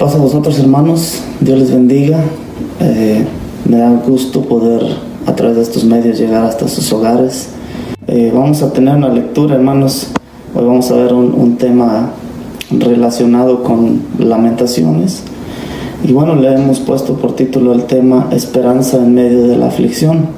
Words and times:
Paz 0.00 0.14
a 0.14 0.18
vosotros 0.18 0.58
hermanos, 0.58 1.20
Dios 1.40 1.58
les 1.58 1.70
bendiga. 1.70 2.24
Eh, 2.80 3.22
me 3.68 3.76
da 3.76 3.90
gusto 3.90 4.40
poder 4.40 4.80
a 5.26 5.36
través 5.36 5.56
de 5.56 5.62
estos 5.62 5.84
medios 5.84 6.18
llegar 6.18 6.42
hasta 6.42 6.68
sus 6.68 6.90
hogares. 6.90 7.50
Eh, 8.06 8.32
vamos 8.34 8.62
a 8.62 8.72
tener 8.72 8.96
una 8.96 9.10
lectura 9.10 9.56
hermanos. 9.56 10.06
Hoy 10.54 10.64
vamos 10.64 10.90
a 10.90 10.96
ver 10.96 11.12
un, 11.12 11.34
un 11.34 11.58
tema 11.58 12.12
relacionado 12.70 13.62
con 13.62 14.00
lamentaciones. 14.18 15.22
Y 16.02 16.14
bueno, 16.14 16.34
le 16.34 16.50
hemos 16.50 16.80
puesto 16.80 17.16
por 17.16 17.36
título 17.36 17.74
el 17.74 17.84
tema 17.84 18.28
Esperanza 18.30 18.96
en 18.96 19.12
medio 19.12 19.48
de 19.48 19.58
la 19.58 19.66
aflicción. 19.66 20.28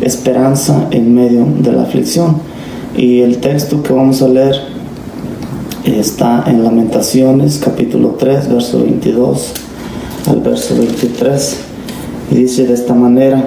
Esperanza 0.00 0.86
en 0.92 1.12
medio 1.12 1.44
de 1.58 1.72
la 1.72 1.82
aflicción. 1.82 2.36
Y 2.96 3.22
el 3.22 3.38
texto 3.38 3.82
que 3.82 3.92
vamos 3.92 4.22
a 4.22 4.28
leer 4.28 4.73
está 6.04 6.44
en 6.46 6.62
Lamentaciones 6.62 7.58
capítulo 7.64 8.16
3, 8.18 8.50
verso 8.50 8.82
22 8.82 9.54
al 10.28 10.40
verso 10.40 10.76
23. 10.76 11.56
Y 12.30 12.34
dice 12.34 12.66
de 12.66 12.74
esta 12.74 12.92
manera, 12.92 13.42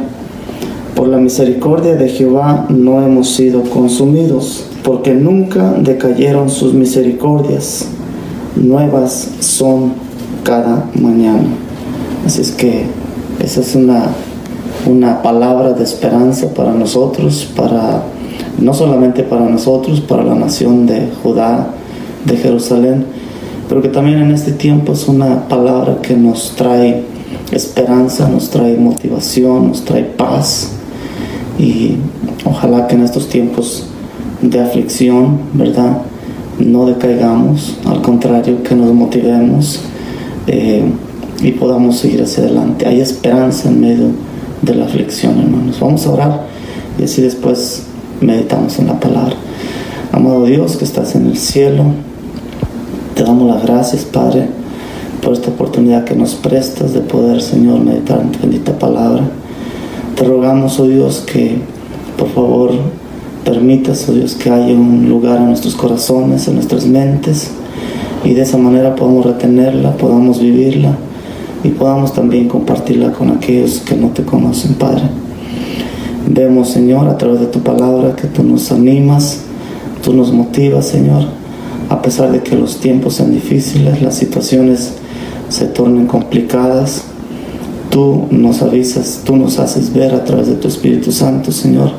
por 0.95 1.07
la 1.07 1.17
misericordia 1.17 1.95
de 1.95 2.09
Jehová 2.09 2.65
no 2.69 2.99
hemos 3.03 3.29
sido 3.29 3.61
consumidos, 3.61 4.65
porque 4.83 5.13
nunca 5.13 5.73
decayeron 5.73 6.49
sus 6.49 6.73
misericordias. 6.73 7.89
Nuevas 8.55 9.29
son 9.39 9.93
cada 10.43 10.89
mañana. 10.95 11.49
Así 12.25 12.41
es 12.41 12.51
que 12.51 12.85
esa 13.39 13.61
es 13.61 13.75
una, 13.75 14.07
una 14.87 15.21
palabra 15.21 15.73
de 15.73 15.83
esperanza 15.83 16.51
para 16.55 16.73
nosotros, 16.73 17.47
para 17.55 18.01
no 18.59 18.73
solamente 18.73 19.21
para 19.21 19.47
nosotros, 19.47 20.01
para 20.01 20.23
la 20.23 20.33
nación 20.33 20.87
de 20.87 21.07
Judá, 21.21 21.75
de 22.27 22.37
Jerusalén, 22.37 23.05
pero 23.67 23.81
que 23.81 23.89
también 23.89 24.19
en 24.19 24.31
este 24.31 24.51
tiempo 24.51 24.93
es 24.93 25.07
una 25.07 25.47
palabra 25.47 25.99
que 26.01 26.15
nos 26.15 26.53
trae 26.55 27.03
esperanza, 27.51 28.27
nos 28.27 28.49
trae 28.49 28.77
motivación, 28.77 29.69
nos 29.69 29.83
trae 29.85 30.03
paz 30.03 30.71
y 31.57 31.95
ojalá 32.45 32.87
que 32.87 32.95
en 32.95 33.03
estos 33.03 33.29
tiempos 33.29 33.87
de 34.41 34.59
aflicción, 34.59 35.39
¿verdad? 35.53 36.01
No 36.59 36.85
decaigamos, 36.85 37.77
al 37.85 38.01
contrario, 38.01 38.63
que 38.63 38.75
nos 38.75 38.93
motivemos 38.93 39.79
eh, 40.47 40.83
y 41.41 41.51
podamos 41.51 41.97
seguir 41.97 42.21
hacia 42.21 42.43
adelante. 42.43 42.87
Hay 42.87 42.99
esperanza 42.99 43.69
en 43.69 43.79
medio 43.79 44.07
de 44.61 44.75
la 44.75 44.85
aflicción, 44.85 45.39
hermanos. 45.39 45.79
Vamos 45.79 46.05
a 46.05 46.11
orar 46.11 46.47
y 46.99 47.03
así 47.03 47.21
después 47.21 47.83
meditamos 48.21 48.77
en 48.79 48.87
la 48.87 48.99
palabra. 48.99 49.35
Amado 50.11 50.45
Dios 50.45 50.77
que 50.77 50.85
estás 50.85 51.15
en 51.15 51.27
el 51.27 51.37
cielo, 51.37 51.83
te 53.17 53.23
damos 53.23 53.47
las 53.47 53.63
gracias, 53.63 54.05
Padre, 54.05 54.45
por 55.23 55.33
esta 55.33 55.49
oportunidad 55.49 56.03
que 56.03 56.15
nos 56.15 56.35
prestas 56.35 56.93
de 56.93 56.99
poder, 56.99 57.41
Señor, 57.41 57.79
meditar 57.79 58.21
en 58.21 58.31
tu 58.31 58.39
bendita 58.39 58.77
palabra. 58.77 59.23
Te 60.15 60.23
rogamos, 60.23 60.79
oh 60.79 60.85
Dios, 60.85 61.23
que 61.25 61.57
por 62.15 62.29
favor 62.29 62.69
permitas, 63.43 64.07
oh 64.07 64.13
Dios, 64.13 64.35
que 64.35 64.51
haya 64.51 64.71
un 64.71 65.09
lugar 65.09 65.37
en 65.37 65.47
nuestros 65.47 65.75
corazones, 65.75 66.47
en 66.47 66.55
nuestras 66.55 66.85
mentes, 66.85 67.49
y 68.23 68.35
de 68.35 68.43
esa 68.43 68.59
manera 68.59 68.95
podamos 68.95 69.25
retenerla, 69.25 69.97
podamos 69.97 70.39
vivirla 70.39 70.95
y 71.63 71.69
podamos 71.69 72.13
también 72.13 72.47
compartirla 72.47 73.13
con 73.13 73.31
aquellos 73.31 73.79
que 73.79 73.95
no 73.95 74.09
te 74.09 74.21
conocen, 74.21 74.75
Padre. 74.75 75.05
Vemos, 76.29 76.69
Señor, 76.69 77.07
a 77.07 77.17
través 77.17 77.39
de 77.39 77.47
tu 77.47 77.61
palabra 77.61 78.15
que 78.15 78.27
tú 78.27 78.43
nos 78.43 78.71
animas, 78.71 79.41
tú 80.03 80.13
nos 80.13 80.31
motivas, 80.31 80.85
Señor, 80.85 81.25
a 81.89 82.01
pesar 82.01 82.31
de 82.31 82.41
que 82.41 82.55
los 82.55 82.79
tiempos 82.79 83.15
sean 83.15 83.31
difíciles, 83.31 84.01
las 84.01 84.15
situaciones 84.15 84.93
se 85.49 85.65
tornen 85.65 86.07
complicadas, 86.07 87.05
tú 87.89 88.25
nos 88.31 88.61
avisas, 88.61 89.21
tú 89.25 89.37
nos 89.37 89.59
haces 89.59 89.93
ver 89.93 90.13
a 90.13 90.23
través 90.23 90.47
de 90.47 90.55
tu 90.55 90.67
Espíritu 90.67 91.11
Santo, 91.11 91.51
Señor, 91.51 91.91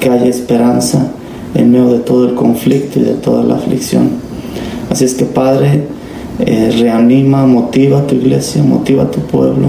que 0.00 0.10
haya 0.10 0.26
esperanza 0.26 1.12
en 1.54 1.70
medio 1.70 1.88
de 1.88 2.00
todo 2.00 2.28
el 2.28 2.34
conflicto 2.34 2.98
y 2.98 3.02
de 3.02 3.14
toda 3.14 3.44
la 3.44 3.54
aflicción. 3.54 4.10
Así 4.90 5.04
es 5.04 5.14
que, 5.14 5.24
Padre, 5.24 5.86
eh, 6.40 6.74
reanima, 6.78 7.46
motiva 7.46 8.00
a 8.00 8.06
tu 8.06 8.14
iglesia, 8.16 8.62
motiva 8.62 9.04
a 9.04 9.10
tu 9.10 9.20
pueblo. 9.20 9.68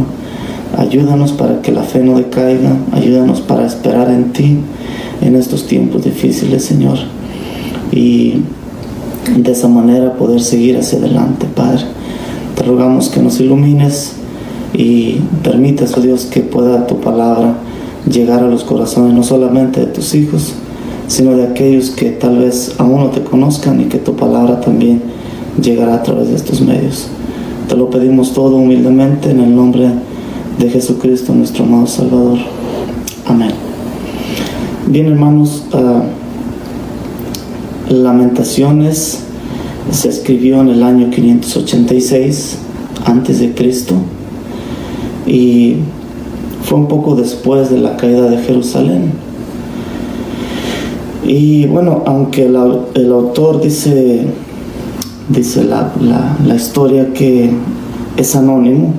Ayúdanos 0.77 1.33
para 1.33 1.61
que 1.61 1.71
la 1.71 1.83
fe 1.83 1.99
no 1.99 2.17
decaiga, 2.17 2.75
ayúdanos 2.91 3.41
para 3.41 3.67
esperar 3.67 4.09
en 4.09 4.33
ti 4.33 4.57
en 5.21 5.35
estos 5.35 5.67
tiempos 5.67 6.03
difíciles, 6.03 6.65
Señor. 6.65 6.97
Y 7.91 8.41
de 9.35 9.51
esa 9.51 9.67
manera 9.67 10.13
poder 10.13 10.41
seguir 10.41 10.77
hacia 10.77 10.99
adelante, 10.99 11.47
Padre. 11.53 11.83
Te 12.55 12.63
rogamos 12.63 13.09
que 13.09 13.21
nos 13.21 13.39
ilumines 13.39 14.13
y 14.73 15.19
permitas, 15.43 15.97
oh 15.97 16.01
Dios, 16.01 16.25
que 16.25 16.41
pueda 16.41 16.87
tu 16.87 16.99
palabra 16.99 17.55
llegar 18.09 18.43
a 18.43 18.47
los 18.47 18.63
corazones 18.63 19.13
no 19.13 19.23
solamente 19.23 19.79
de 19.79 19.87
tus 19.87 20.13
hijos, 20.13 20.53
sino 21.07 21.35
de 21.35 21.43
aquellos 21.43 21.89
que 21.91 22.11
tal 22.11 22.39
vez 22.39 22.75
aún 22.77 22.99
no 22.99 23.09
te 23.09 23.23
conozcan 23.23 23.81
y 23.81 23.85
que 23.85 23.97
tu 23.97 24.15
palabra 24.15 24.59
también 24.61 25.01
llegará 25.61 25.95
a 25.95 26.03
través 26.03 26.29
de 26.29 26.35
estos 26.35 26.61
medios. 26.61 27.07
Te 27.67 27.75
lo 27.75 27.89
pedimos 27.89 28.33
todo 28.33 28.57
humildemente 28.57 29.31
en 29.31 29.39
el 29.39 29.55
nombre 29.55 29.89
de 30.59 30.69
Jesucristo, 30.69 31.33
nuestro 31.33 31.63
amado 31.63 31.87
Salvador. 31.87 32.39
Amén. 33.25 33.51
Bien, 34.87 35.07
hermanos, 35.07 35.65
uh, 35.73 36.01
Lamentaciones 38.01 39.19
se 39.91 40.09
escribió 40.09 40.61
en 40.61 40.69
el 40.69 40.83
año 40.83 41.09
586 41.11 42.57
antes 43.05 43.39
de 43.39 43.53
Cristo 43.53 43.95
y 45.27 45.75
fue 46.63 46.79
un 46.79 46.87
poco 46.87 47.15
después 47.15 47.69
de 47.69 47.77
la 47.77 47.95
caída 47.97 48.29
de 48.29 48.37
Jerusalén. 48.37 49.11
Y 51.25 51.65
bueno, 51.67 52.03
aunque 52.05 52.45
el, 52.45 52.55
autor 52.55 53.61
dice, 53.61 54.25
dice 55.29 55.63
la, 55.63 55.93
la, 56.01 56.37
la 56.45 56.55
historia 56.55 57.13
que 57.13 57.51
es 58.17 58.35
anónimo, 58.35 58.93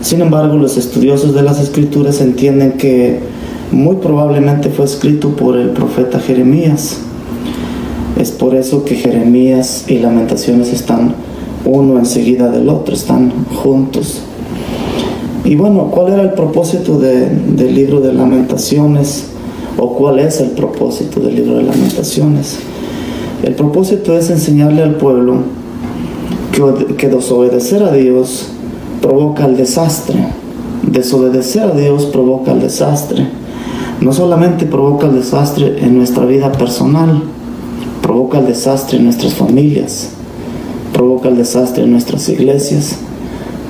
sin 0.00 0.20
embargo 0.20 0.56
los 0.56 0.76
estudiosos 0.76 1.34
de 1.34 1.42
las 1.42 1.60
escrituras 1.60 2.20
entienden 2.20 2.72
que 2.72 3.20
muy 3.70 3.96
probablemente 3.96 4.70
fue 4.70 4.84
escrito 4.84 5.36
por 5.36 5.56
el 5.56 5.70
profeta 5.70 6.18
Jeremías. 6.20 6.98
Es 8.18 8.32
por 8.32 8.56
eso 8.56 8.84
que 8.84 8.96
Jeremías 8.96 9.84
y 9.86 9.98
Lamentaciones 10.00 10.72
están 10.72 11.14
uno 11.64 11.98
enseguida 11.98 12.50
del 12.50 12.68
otro, 12.68 12.92
están 12.92 13.32
juntos. 13.54 14.22
Y 15.44 15.54
bueno, 15.54 15.88
¿cuál 15.92 16.12
era 16.12 16.22
el 16.22 16.32
propósito 16.32 16.98
de, 16.98 17.28
del 17.28 17.76
libro 17.76 18.00
de 18.00 18.12
lamentaciones? 18.12 19.26
¿O 19.78 19.94
cuál 19.94 20.18
es 20.18 20.40
el 20.40 20.50
propósito 20.50 21.20
del 21.20 21.36
libro 21.36 21.58
de 21.58 21.62
lamentaciones? 21.62 22.58
El 23.44 23.54
propósito 23.54 24.18
es 24.18 24.30
enseñarle 24.30 24.82
al 24.82 24.96
pueblo 24.96 25.36
que, 26.50 26.96
que 26.96 27.08
desobedecer 27.08 27.84
a 27.84 27.92
Dios 27.92 28.48
provoca 29.00 29.46
el 29.46 29.56
desastre. 29.56 30.18
Desobedecer 30.82 31.62
a 31.62 31.74
Dios 31.74 32.06
provoca 32.06 32.50
el 32.50 32.60
desastre. 32.60 33.28
No 34.00 34.12
solamente 34.12 34.66
provoca 34.66 35.06
el 35.06 35.14
desastre 35.14 35.84
en 35.84 35.96
nuestra 35.96 36.24
vida 36.24 36.50
personal, 36.50 37.22
provoca 38.08 38.38
el 38.38 38.46
desastre 38.46 38.96
en 38.96 39.04
nuestras 39.04 39.34
familias, 39.34 40.08
provoca 40.94 41.28
el 41.28 41.36
desastre 41.36 41.84
en 41.84 41.90
nuestras 41.90 42.26
iglesias, 42.30 42.96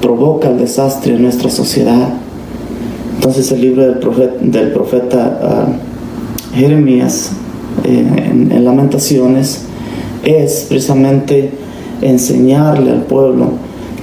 provoca 0.00 0.48
el 0.48 0.58
desastre 0.58 1.16
en 1.16 1.22
nuestra 1.22 1.50
sociedad. 1.50 2.10
Entonces 3.16 3.50
el 3.50 3.60
libro 3.60 3.82
del 3.84 4.70
profeta, 4.70 5.66
uh, 5.66 6.56
Jeremías 6.56 7.32
eh, 7.84 8.30
en, 8.30 8.52
en 8.52 8.64
lamentaciones 8.64 9.62
es 10.22 10.66
precisamente 10.68 11.50
enseñarle 12.00 12.92
al 12.92 13.02
pueblo 13.02 13.54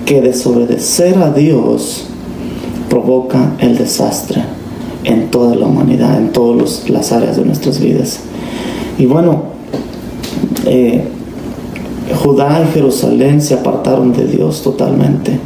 que 0.05 0.21
desobedecer 0.21 1.17
a 1.17 1.31
Dios 1.31 2.07
provoca 2.89 3.53
el 3.59 3.77
desastre 3.77 4.43
en 5.05 5.31
toda 5.31 5.55
la 5.55 5.65
humanidad, 5.65 6.17
en 6.17 6.33
todas 6.33 6.89
las 6.89 7.13
áreas 7.13 7.37
de 7.37 7.45
nuestras 7.45 7.79
vidas. 7.79 8.19
Y 8.97 9.05
bueno, 9.05 9.54
eh, 10.65 11.03
Judá 12.23 12.63
y 12.67 12.73
Jerusalén 12.73 13.41
se 13.41 13.55
apartaron 13.55 14.13
de 14.13 14.27
Dios 14.27 14.61
totalmente 14.61 15.39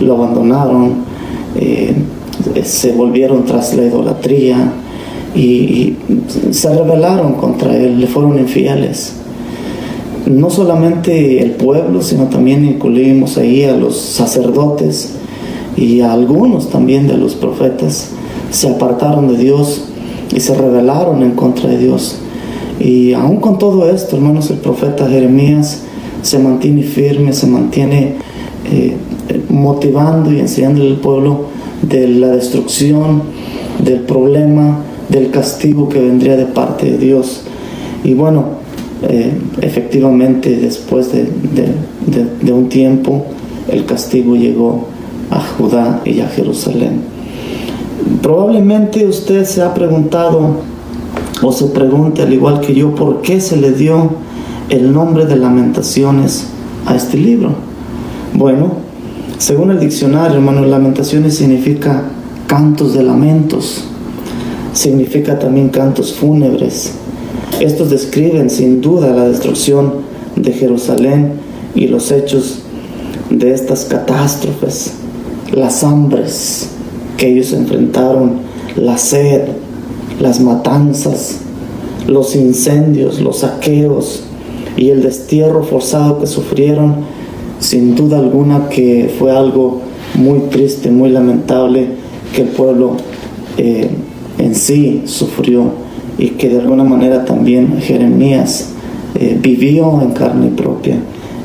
lo 0.00 0.14
abandonaron, 0.14 0.94
eh, 1.56 1.94
se 2.64 2.92
volvieron 2.92 3.44
tras 3.44 3.74
la 3.74 3.84
idolatría 3.84 4.72
y, 5.34 5.40
y, 5.40 5.96
se 6.50 6.74
rebelaron 6.74 7.34
contra 7.34 7.76
él, 7.76 8.00
le 8.00 8.06
fueron 8.06 8.38
infieles. 8.38 9.14
No 10.26 10.50
solamente 10.50 11.42
el 11.42 11.52
pueblo, 11.52 12.02
sino 12.02 12.24
también 12.24 12.64
incluimos 12.64 13.38
ahí 13.38 13.64
a 13.64 13.74
los 13.74 13.98
sacerdotes 13.98 15.14
y 15.76 16.00
a 16.00 16.12
algunos 16.12 16.70
también 16.70 17.06
de 17.06 17.16
los 17.16 17.34
profetas, 17.34 18.10
se 18.50 18.68
apartaron 18.68 19.28
de 19.28 19.36
Dios 19.36 19.84
y 20.34 20.40
se 20.40 20.54
rebelaron 20.54 21.22
en 21.22 21.32
contra 21.32 21.70
de 21.70 21.78
Dios. 21.78 22.18
Y 22.80 23.12
aún 23.12 23.36
con 23.36 23.58
todo 23.58 23.90
esto, 23.90 24.16
hermanos, 24.16 24.50
el 24.50 24.58
profeta 24.58 25.08
Jeremías 25.08 25.82
se 26.22 26.38
mantiene 26.38 26.82
firme, 26.82 27.32
se 27.32 27.46
mantiene 27.46 28.14
eh, 28.70 28.96
motivando 29.48 30.32
y 30.32 30.40
enseñándole 30.40 30.90
al 30.90 30.96
pueblo 30.96 31.46
de 31.82 32.08
la 32.08 32.28
destrucción, 32.28 33.22
del 33.84 34.00
problema, 34.00 34.80
del 35.08 35.30
castigo 35.30 35.88
que 35.88 36.00
vendría 36.00 36.36
de 36.36 36.46
parte 36.46 36.90
de 36.90 36.98
Dios. 36.98 37.42
Y 38.04 38.14
bueno, 38.14 38.44
eh, 39.02 39.32
efectivamente 39.60 40.56
después 40.56 41.12
de, 41.12 41.28
de 42.42 42.52
un 42.52 42.68
tiempo 42.68 43.26
el 43.70 43.84
castigo 43.84 44.34
llegó 44.34 44.86
a 45.30 45.40
Judá 45.40 46.00
y 46.04 46.20
a 46.20 46.28
Jerusalén. 46.28 47.02
Probablemente 48.22 49.06
usted 49.06 49.44
se 49.44 49.62
ha 49.62 49.74
preguntado 49.74 50.62
o 51.42 51.52
se 51.52 51.66
pregunte 51.66 52.22
al 52.22 52.32
igual 52.32 52.60
que 52.60 52.74
yo 52.74 52.94
por 52.94 53.22
qué 53.22 53.40
se 53.40 53.56
le 53.56 53.72
dio 53.72 54.10
el 54.68 54.92
nombre 54.92 55.26
de 55.26 55.36
lamentaciones 55.36 56.46
a 56.86 56.94
este 56.94 57.16
libro. 57.16 57.50
Bueno, 58.34 58.72
según 59.38 59.70
el 59.70 59.80
diccionario, 59.80 60.36
hermano, 60.36 60.64
lamentaciones 60.64 61.36
significa 61.36 62.02
cantos 62.46 62.94
de 62.94 63.02
lamentos, 63.02 63.84
significa 64.72 65.38
también 65.38 65.68
cantos 65.68 66.14
fúnebres. 66.14 66.94
Estos 67.60 67.90
describen 67.90 68.50
sin 68.50 68.80
duda 68.80 69.10
la 69.10 69.28
destrucción 69.28 69.92
de 70.36 70.52
Jerusalén 70.52 71.34
y 71.74 71.86
los 71.86 72.10
hechos 72.10 72.60
de 73.30 73.52
estas 73.52 73.84
catástrofes, 73.84 74.94
las 75.52 75.84
hambres 75.84 76.70
que 77.16 77.32
ellos 77.32 77.52
enfrentaron, 77.52 78.40
la 78.76 78.96
sed, 78.98 79.42
las 80.20 80.40
matanzas, 80.40 81.40
los 82.06 82.34
incendios, 82.36 83.20
los 83.20 83.38
saqueos 83.38 84.24
y 84.76 84.90
el 84.90 85.02
destierro 85.02 85.62
forzado 85.62 86.20
que 86.20 86.26
sufrieron 86.26 86.96
sin 87.60 87.94
duda 87.94 88.18
alguna 88.18 88.68
que 88.68 89.12
fue 89.18 89.32
algo 89.36 89.80
muy 90.14 90.40
triste, 90.50 90.90
muy 90.90 91.10
lamentable 91.10 91.88
que 92.32 92.42
el 92.42 92.48
pueblo 92.48 92.96
eh, 93.56 93.90
en 94.38 94.54
sí 94.54 95.02
sufrió 95.06 95.72
y 96.18 96.30
que 96.30 96.48
de 96.48 96.60
alguna 96.60 96.84
manera 96.84 97.24
también 97.24 97.78
Jeremías 97.80 98.70
eh, 99.14 99.38
vivió 99.40 100.00
en 100.02 100.12
carne 100.12 100.50
propia 100.50 100.96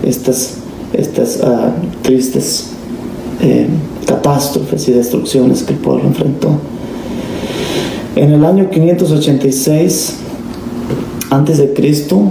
estas, 0.03 0.57
estas 0.93 1.41
ah, 1.43 1.71
tristes 2.01 2.69
eh, 3.41 3.67
catástrofes 4.05 4.87
y 4.89 4.91
destrucciones 4.91 5.63
que 5.63 5.73
el 5.73 5.79
pueblo 5.79 6.05
enfrentó. 6.05 6.49
En 8.15 8.31
el 8.31 8.45
año 8.45 8.69
586 8.69 10.19
antes 11.31 11.57
de 11.57 11.73
Cristo, 11.73 12.21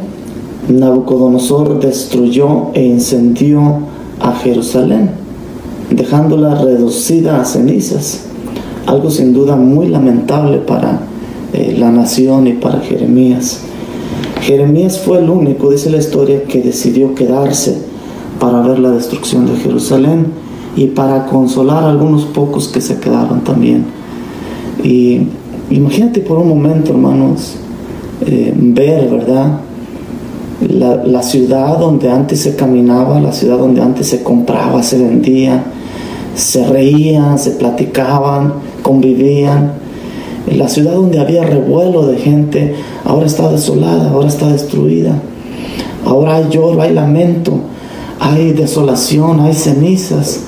Nabucodonosor 0.69 1.81
destruyó 1.81 2.69
e 2.73 2.85
incendió 2.85 3.79
a 4.21 4.33
Jerusalén, 4.37 5.11
dejándola 5.91 6.55
reducida 6.63 7.41
a 7.41 7.45
cenizas, 7.45 8.27
algo 8.87 9.11
sin 9.11 9.33
duda 9.33 9.57
muy 9.57 9.89
lamentable 9.89 10.59
para 10.59 11.01
eh, 11.53 11.75
la 11.77 11.91
nación 11.91 12.47
y 12.47 12.53
para 12.53 12.79
Jeremías. 12.79 13.63
Jeremías 14.41 15.01
fue 15.01 15.19
el 15.19 15.31
único, 15.31 15.69
dice 15.71 15.91
la 15.91 15.99
historia, 15.99 16.45
que 16.45 16.63
decidió 16.63 17.17
quedarse 17.17 17.77
para 18.39 18.61
ver 18.63 18.79
la 18.79 18.93
destrucción 18.93 19.47
de 19.47 19.57
Jerusalén 19.57 20.27
y 20.77 20.87
para 20.87 21.27
consolar 21.27 21.83
a 21.83 21.91
algunos 21.91 22.25
pocos 22.27 22.69
que 22.69 22.81
se 22.81 23.01
quedaron 23.01 23.43
también. 23.43 23.85
Y 24.85 25.23
imagínate 25.71 26.21
por 26.21 26.39
un 26.39 26.49
momento, 26.49 26.93
hermanos, 26.93 27.57
eh, 28.27 28.53
ver, 28.57 29.09
¿verdad? 29.09 29.61
la, 30.69 31.23
ciudad 31.23 31.79
donde 31.79 32.11
antes 32.11 32.41
se 32.41 32.57
caminaba, 32.57 33.21
la 33.21 33.33
ciudad 33.33 33.59
donde 33.59 33.81
antes 33.81 34.09
se 34.09 34.23
compraba, 34.23 34.83
se 34.83 34.99
vendía, 34.99 35.65
se 36.35 36.67
reían, 36.67 37.39
se 37.39 37.53
platicaban, 37.53 38.55
convivían. 38.83 39.73
La 40.51 40.69
ciudad 40.69 40.95
donde 40.95 41.21
había 41.21 41.45
revuelo 41.45 42.07
de 42.07 42.19
gente, 42.19 42.75
ahora 43.05 43.27
está 43.27 43.51
desolada, 43.51 44.11
ahora 44.11 44.29
está 44.29 44.49
destruida. 44.49 45.21
Ahora 46.05 46.37
hay 46.37 46.47
lloro, 46.51 46.83
hay 46.83 46.93
lamento, 46.93 47.55
hay 48.19 48.53
desolación, 48.53 49.41
hay 49.41 49.55
cenizas. 49.55 50.41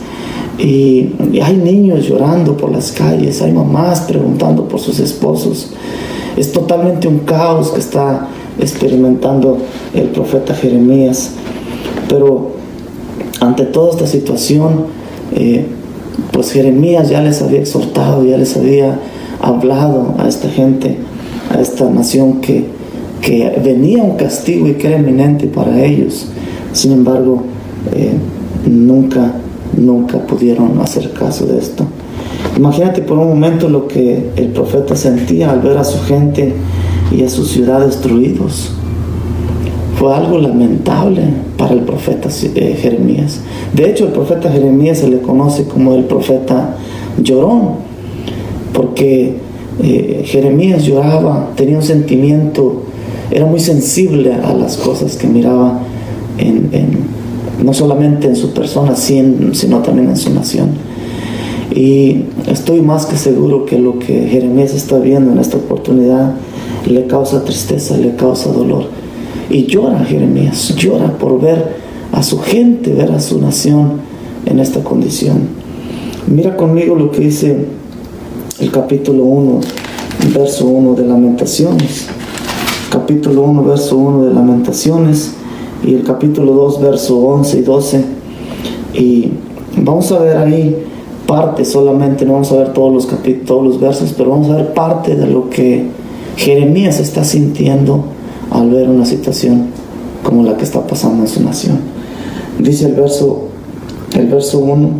Y, 0.59 1.11
hay 1.43 1.57
niños 1.57 2.07
llorando 2.07 2.57
por 2.57 2.71
las 2.71 2.93
calles, 2.93 3.43
hay 3.43 3.53
mamás 3.53 4.03
preguntando 4.03 4.69
por 4.69 4.81
sus 4.81 5.01
esposos. 5.01 5.71
Es 6.37 6.53
totalmente 6.53 7.09
un 7.09 7.21
caos 7.21 7.71
que 7.71 7.81
está 7.81 8.29
experimentando 8.59 9.59
el 9.95 10.09
profeta 10.09 10.55
Jeremías. 10.55 11.33
Pero 12.09 12.53
ante 13.41 13.65
toda 13.65 13.91
esta 13.91 14.07
situación, 14.07 14.87
eh, 15.35 15.67
pues 16.33 16.53
Jeremías 16.53 17.09
ya 17.09 17.21
les 17.21 17.43
había 17.43 17.61
exhortado, 17.61 18.25
ya 18.25 18.37
les 18.37 18.57
había 18.57 18.99
hablado 19.41 20.15
a 20.19 20.29
esta 20.29 20.49
gente, 20.49 20.97
a 21.51 21.61
esta 21.61 21.89
nación 21.91 22.41
que, 22.41 22.65
que 23.21 23.61
venía 23.63 24.03
un 24.03 24.17
castigo 24.17 24.69
y 24.69 24.75
que 24.75 24.89
era 24.89 24.99
eminente 24.99 25.47
para 25.47 25.85
ellos. 25.85 26.29
Sin 26.73 26.93
embargo, 26.93 27.43
eh, 27.95 28.13
nunca, 28.67 29.35
nunca 29.77 30.19
pudieron 30.19 30.81
hacer 30.81 31.13
caso 31.13 31.47
de 31.47 31.59
esto. 31.59 31.85
Imagínate 32.57 33.03
por 33.03 33.19
un 33.19 33.29
momento 33.29 33.69
lo 33.69 33.89
que 33.89 34.31
el 34.37 34.49
profeta 34.49 34.95
sentía 34.95 35.51
al 35.51 35.61
ver 35.61 35.77
a 35.77 35.85
su 35.85 36.01
gente 36.05 36.55
y 37.11 37.25
a 37.25 37.29
su 37.29 37.45
ciudad 37.45 37.85
destruidos. 37.85 38.73
Fue 39.99 40.15
algo 40.15 40.39
lamentable 40.39 41.23
para 41.57 41.75
el 41.75 41.81
profeta 41.81 42.29
eh, 42.55 42.79
Jeremías. 42.81 43.41
De 43.73 43.91
hecho, 43.91 44.07
el 44.07 44.13
profeta 44.13 44.51
Jeremías 44.51 44.99
se 44.99 45.09
le 45.09 45.21
conoce 45.21 45.65
como 45.65 45.95
el 45.95 46.05
profeta 46.05 46.77
llorón, 47.21 47.77
porque 48.73 49.37
eh, 49.83 50.23
Jeremías 50.27 50.85
lloraba, 50.85 51.51
tenía 51.57 51.77
un 51.77 51.83
sentimiento, 51.83 52.83
era 53.31 53.47
muy 53.47 53.61
sensible 53.61 54.33
a 54.35 54.53
las 54.55 54.77
cosas 54.77 55.17
que 55.17 55.27
miraba 55.27 55.81
no 57.63 57.73
solamente 57.75 58.27
en 58.27 58.37
su 58.37 58.53
persona, 58.53 58.97
sino 58.97 59.79
también 59.81 60.09
en 60.09 60.17
su 60.17 60.33
nación. 60.33 60.71
Y 61.75 62.25
estoy 62.47 62.81
más 62.83 63.07
que 63.07 63.17
seguro 63.17 63.67
que 63.67 63.79
lo 63.79 63.99
que 63.99 64.29
Jeremías 64.29 64.75
está 64.75 64.99
viendo 64.99 65.33
en 65.33 65.39
esta 65.39 65.57
oportunidad 65.57 66.35
le 66.87 67.07
causa 67.07 67.45
tristeza, 67.45 67.97
le 67.97 68.15
causa 68.15 68.53
dolor. 68.53 68.87
Y 69.51 69.67
llora 69.67 70.05
Jeremías, 70.05 70.75
llora 70.77 71.19
por 71.19 71.41
ver 71.41 71.77
a 72.13 72.23
su 72.23 72.39
gente, 72.39 72.93
ver 72.93 73.13
a 73.13 73.21
su 73.21 73.41
nación 73.41 74.01
en 74.47 74.59
esta 74.59 74.83
condición. 74.83 75.49
Mira 76.27 76.57
conmigo 76.57 76.95
lo 76.95 77.11
que 77.11 77.21
dice 77.21 77.67
el 78.61 78.71
capítulo 78.71 79.25
1, 79.25 79.61
verso 80.35 80.67
1 80.67 80.95
de 80.95 81.07
Lamentaciones. 81.07 82.07
Capítulo 82.91 83.43
1, 83.43 83.65
verso 83.65 83.97
1 83.97 84.27
de 84.27 84.35
Lamentaciones 84.35 85.35
y 85.85 85.95
el 85.95 86.03
capítulo 86.03 86.53
2, 86.53 86.81
verso 86.81 87.19
11 87.19 87.59
y 87.59 87.63
12. 87.63 88.05
Y 88.95 89.31
vamos 89.77 90.11
a 90.13 90.19
ver 90.19 90.37
ahí 90.37 90.77
parte 91.27 91.65
solamente, 91.65 92.25
no 92.25 92.35
vamos 92.35 92.53
a 92.53 92.57
ver 92.57 92.73
todos 92.73 92.93
los 92.93 93.09
todos 93.45 93.65
los 93.65 93.81
versos, 93.81 94.15
pero 94.17 94.31
vamos 94.31 94.51
a 94.51 94.57
ver 94.57 94.73
parte 94.73 95.17
de 95.17 95.27
lo 95.27 95.51
que 95.51 95.87
Jeremías 96.37 97.01
está 97.01 97.25
sintiendo 97.25 98.05
al 98.51 98.71
ver 98.71 98.89
una 98.89 99.05
situación 99.05 99.69
como 100.23 100.43
la 100.43 100.57
que 100.57 100.65
está 100.65 100.87
pasando 100.87 101.23
en 101.23 101.29
su 101.29 101.43
nación. 101.43 101.79
Dice 102.59 102.87
el 102.87 102.95
verso, 102.95 103.49
el 104.17 104.27
verso 104.29 104.59
1 104.61 104.91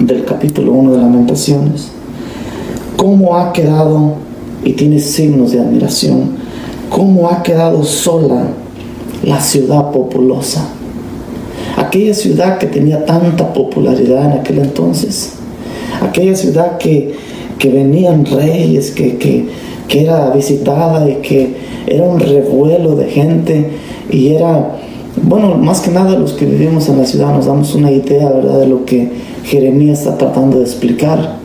del 0.00 0.24
capítulo 0.24 0.72
1 0.72 0.92
de 0.92 0.98
Lamentaciones, 0.98 1.88
cómo 2.96 3.36
ha 3.36 3.52
quedado, 3.52 4.14
y 4.64 4.72
tiene 4.72 4.98
signos 4.98 5.52
de 5.52 5.60
admiración, 5.60 6.30
cómo 6.90 7.28
ha 7.30 7.42
quedado 7.42 7.84
sola 7.84 8.48
la 9.24 9.40
ciudad 9.40 9.90
populosa. 9.90 10.68
Aquella 11.76 12.14
ciudad 12.14 12.58
que 12.58 12.66
tenía 12.66 13.04
tanta 13.04 13.52
popularidad 13.52 14.26
en 14.26 14.40
aquel 14.40 14.58
entonces, 14.58 15.34
aquella 16.02 16.34
ciudad 16.34 16.78
que, 16.78 17.14
que 17.58 17.68
venían 17.70 18.24
reyes, 18.24 18.90
que, 18.90 19.16
que 19.16 19.46
que 19.88 20.02
era 20.02 20.30
visitada 20.30 21.08
y 21.08 21.16
que 21.16 21.54
era 21.86 22.04
un 22.04 22.18
revuelo 22.18 22.96
de 22.96 23.06
gente 23.06 23.66
y 24.10 24.28
era, 24.28 24.76
bueno, 25.22 25.56
más 25.56 25.80
que 25.80 25.90
nada 25.90 26.18
los 26.18 26.32
que 26.32 26.46
vivimos 26.46 26.88
en 26.88 26.98
la 26.98 27.06
ciudad 27.06 27.32
nos 27.34 27.46
damos 27.46 27.74
una 27.74 27.90
idea, 27.90 28.28
¿verdad?, 28.30 28.60
de 28.60 28.66
lo 28.66 28.84
que 28.84 29.08
Jeremías 29.44 30.00
está 30.00 30.18
tratando 30.18 30.58
de 30.58 30.64
explicar. 30.64 31.36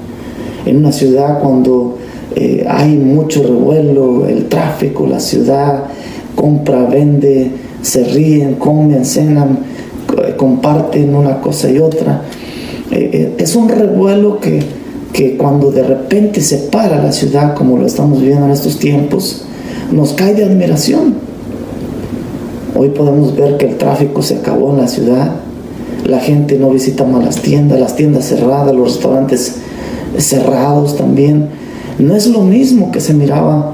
En 0.65 0.77
una 0.77 0.91
ciudad 0.91 1.39
cuando 1.39 1.97
eh, 2.35 2.65
hay 2.67 2.95
mucho 2.95 3.43
revuelo, 3.43 4.27
el 4.27 4.45
tráfico, 4.47 5.07
la 5.07 5.19
ciudad, 5.19 5.85
compra, 6.35 6.85
vende, 6.85 7.51
se 7.81 8.03
ríen, 8.03 8.55
comen, 8.55 9.05
cenan, 9.05 9.59
comparten 10.37 11.15
una 11.15 11.41
cosa 11.41 11.69
y 11.69 11.79
otra. 11.79 12.21
Eh, 12.91 13.09
eh, 13.13 13.35
es 13.37 13.55
un 13.55 13.69
revuelo 13.69 14.39
que 14.39 14.81
que 15.11 15.37
cuando 15.37 15.71
de 15.71 15.83
repente 15.83 16.41
se 16.41 16.57
para 16.57 17.01
la 17.01 17.11
ciudad 17.11 17.53
como 17.55 17.77
lo 17.77 17.85
estamos 17.85 18.21
viviendo 18.21 18.45
en 18.45 18.51
estos 18.51 18.77
tiempos, 18.79 19.43
nos 19.91 20.13
cae 20.13 20.33
de 20.33 20.45
admiración. 20.45 21.15
Hoy 22.75 22.89
podemos 22.89 23.35
ver 23.35 23.57
que 23.57 23.67
el 23.67 23.77
tráfico 23.77 24.21
se 24.21 24.35
acabó 24.35 24.71
en 24.71 24.77
la 24.77 24.87
ciudad, 24.87 25.31
la 26.05 26.19
gente 26.19 26.57
no 26.57 26.69
visita 26.69 27.03
más 27.03 27.23
las 27.23 27.41
tiendas, 27.41 27.79
las 27.79 27.95
tiendas 27.95 28.25
cerradas, 28.25 28.73
los 28.73 28.93
restaurantes 28.93 29.55
cerrados 30.17 30.95
también. 30.95 31.49
No 31.99 32.15
es 32.15 32.27
lo 32.27 32.41
mismo 32.41 32.91
que 32.91 33.01
se 33.01 33.13
miraba 33.13 33.73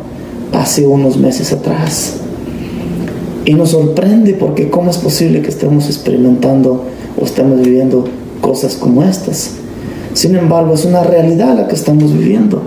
hace 0.52 0.88
unos 0.88 1.18
meses 1.18 1.54
atrás. 1.54 2.16
Y 3.48 3.54
nos 3.54 3.70
sorprende 3.70 4.34
porque 4.34 4.70
cómo 4.70 4.92
es 4.92 4.98
posible 4.98 5.42
que 5.42 5.48
estemos 5.48 5.86
experimentando 5.86 6.84
o 7.18 7.24
estemos 7.24 7.62
viviendo 7.62 8.04
cosas 8.42 8.76
como 8.76 9.04
estas. 9.04 9.52
Sin 10.14 10.36
embargo, 10.36 10.74
es 10.74 10.84
una 10.84 11.02
realidad 11.04 11.56
la 11.56 11.66
que 11.70 11.76
estamos 11.76 12.12
viviendo. 12.12 12.62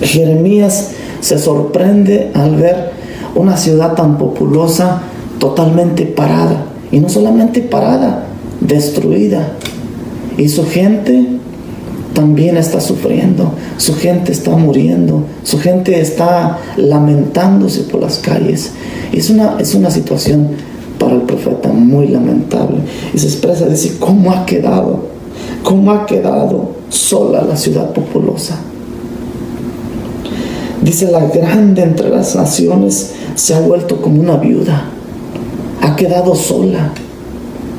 Jeremías 0.00 0.92
se 1.20 1.38
sorprende 1.38 2.30
al 2.32 2.56
ver 2.56 2.92
una 3.34 3.58
ciudad 3.58 3.92
tan 3.92 4.16
populosa 4.16 5.02
totalmente 5.38 6.06
parada. 6.06 6.64
Y 6.90 6.98
no 6.98 7.10
solamente 7.10 7.60
parada, 7.60 8.24
destruida. 8.62 9.52
Y 10.38 10.48
su 10.48 10.64
gente 10.64 11.26
también 12.14 12.56
está 12.56 12.80
sufriendo, 12.80 13.52
su 13.76 13.94
gente 13.96 14.32
está 14.32 14.52
muriendo, 14.52 15.24
su 15.42 15.58
gente 15.58 16.00
está 16.00 16.58
lamentándose 16.76 17.82
por 17.82 18.00
las 18.00 18.18
calles. 18.18 18.70
Es 19.12 19.30
una, 19.30 19.56
es 19.58 19.74
una 19.74 19.90
situación 19.90 20.50
para 20.98 21.14
el 21.14 21.22
profeta 21.22 21.70
muy 21.70 22.08
lamentable. 22.08 22.78
Y 23.12 23.18
se 23.18 23.26
expresa, 23.26 23.66
dice, 23.66 23.96
¿cómo 23.98 24.30
ha 24.30 24.46
quedado? 24.46 25.08
¿Cómo 25.64 25.90
ha 25.90 26.06
quedado 26.06 26.76
sola 26.88 27.42
la 27.42 27.56
ciudad 27.56 27.92
populosa? 27.92 28.58
Dice, 30.82 31.10
la 31.10 31.26
grande 31.26 31.82
entre 31.82 32.10
las 32.10 32.36
naciones 32.36 33.12
se 33.34 33.54
ha 33.54 33.60
vuelto 33.60 34.00
como 34.00 34.20
una 34.20 34.36
viuda. 34.36 34.84
Ha 35.80 35.96
quedado 35.96 36.34
sola, 36.34 36.92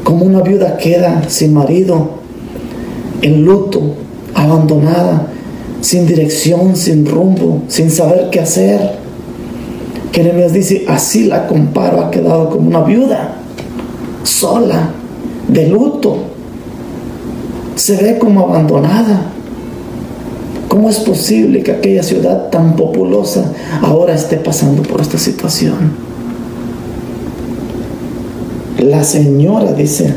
como 0.04 0.25
una 0.25 0.42
viuda 0.42 0.77
queda 0.77 1.24
sin 1.30 1.54
marido, 1.54 2.10
en 3.22 3.46
luto, 3.46 3.82
abandonada, 4.36 5.27
sin 5.82 6.06
dirección, 6.06 6.75
sin 6.75 7.06
rumbo, 7.06 7.63
sin 7.68 7.89
saber 7.89 8.30
qué 8.32 8.42
hacer. 8.42 9.00
Jeremías 10.12 10.54
dice, 10.54 10.86
así 10.88 11.25
la 11.25 11.48
comparo, 11.48 12.01
ha 12.01 12.12
quedado 12.12 12.50
como 12.50 12.68
una 12.68 12.82
viuda, 12.82 13.36
sola, 14.24 14.89
de 15.48 15.68
luto. 15.68 16.18
Se 17.75 17.98
ve 17.98 18.18
como 18.18 18.42
abandonada. 18.42 19.32
¿Cómo 20.68 20.89
es 20.89 21.00
posible 21.00 21.63
que 21.63 21.72
aquella 21.72 22.04
ciudad 22.04 22.50
tan 22.50 22.75
populosa 22.75 23.51
ahora 23.82 24.13
esté 24.13 24.38
pasando 24.38 24.84
por 24.84 25.00
esta 25.00 25.18
situación? 25.18 25.94
La 28.80 29.04
señora 29.04 29.72
dice, 29.72 30.13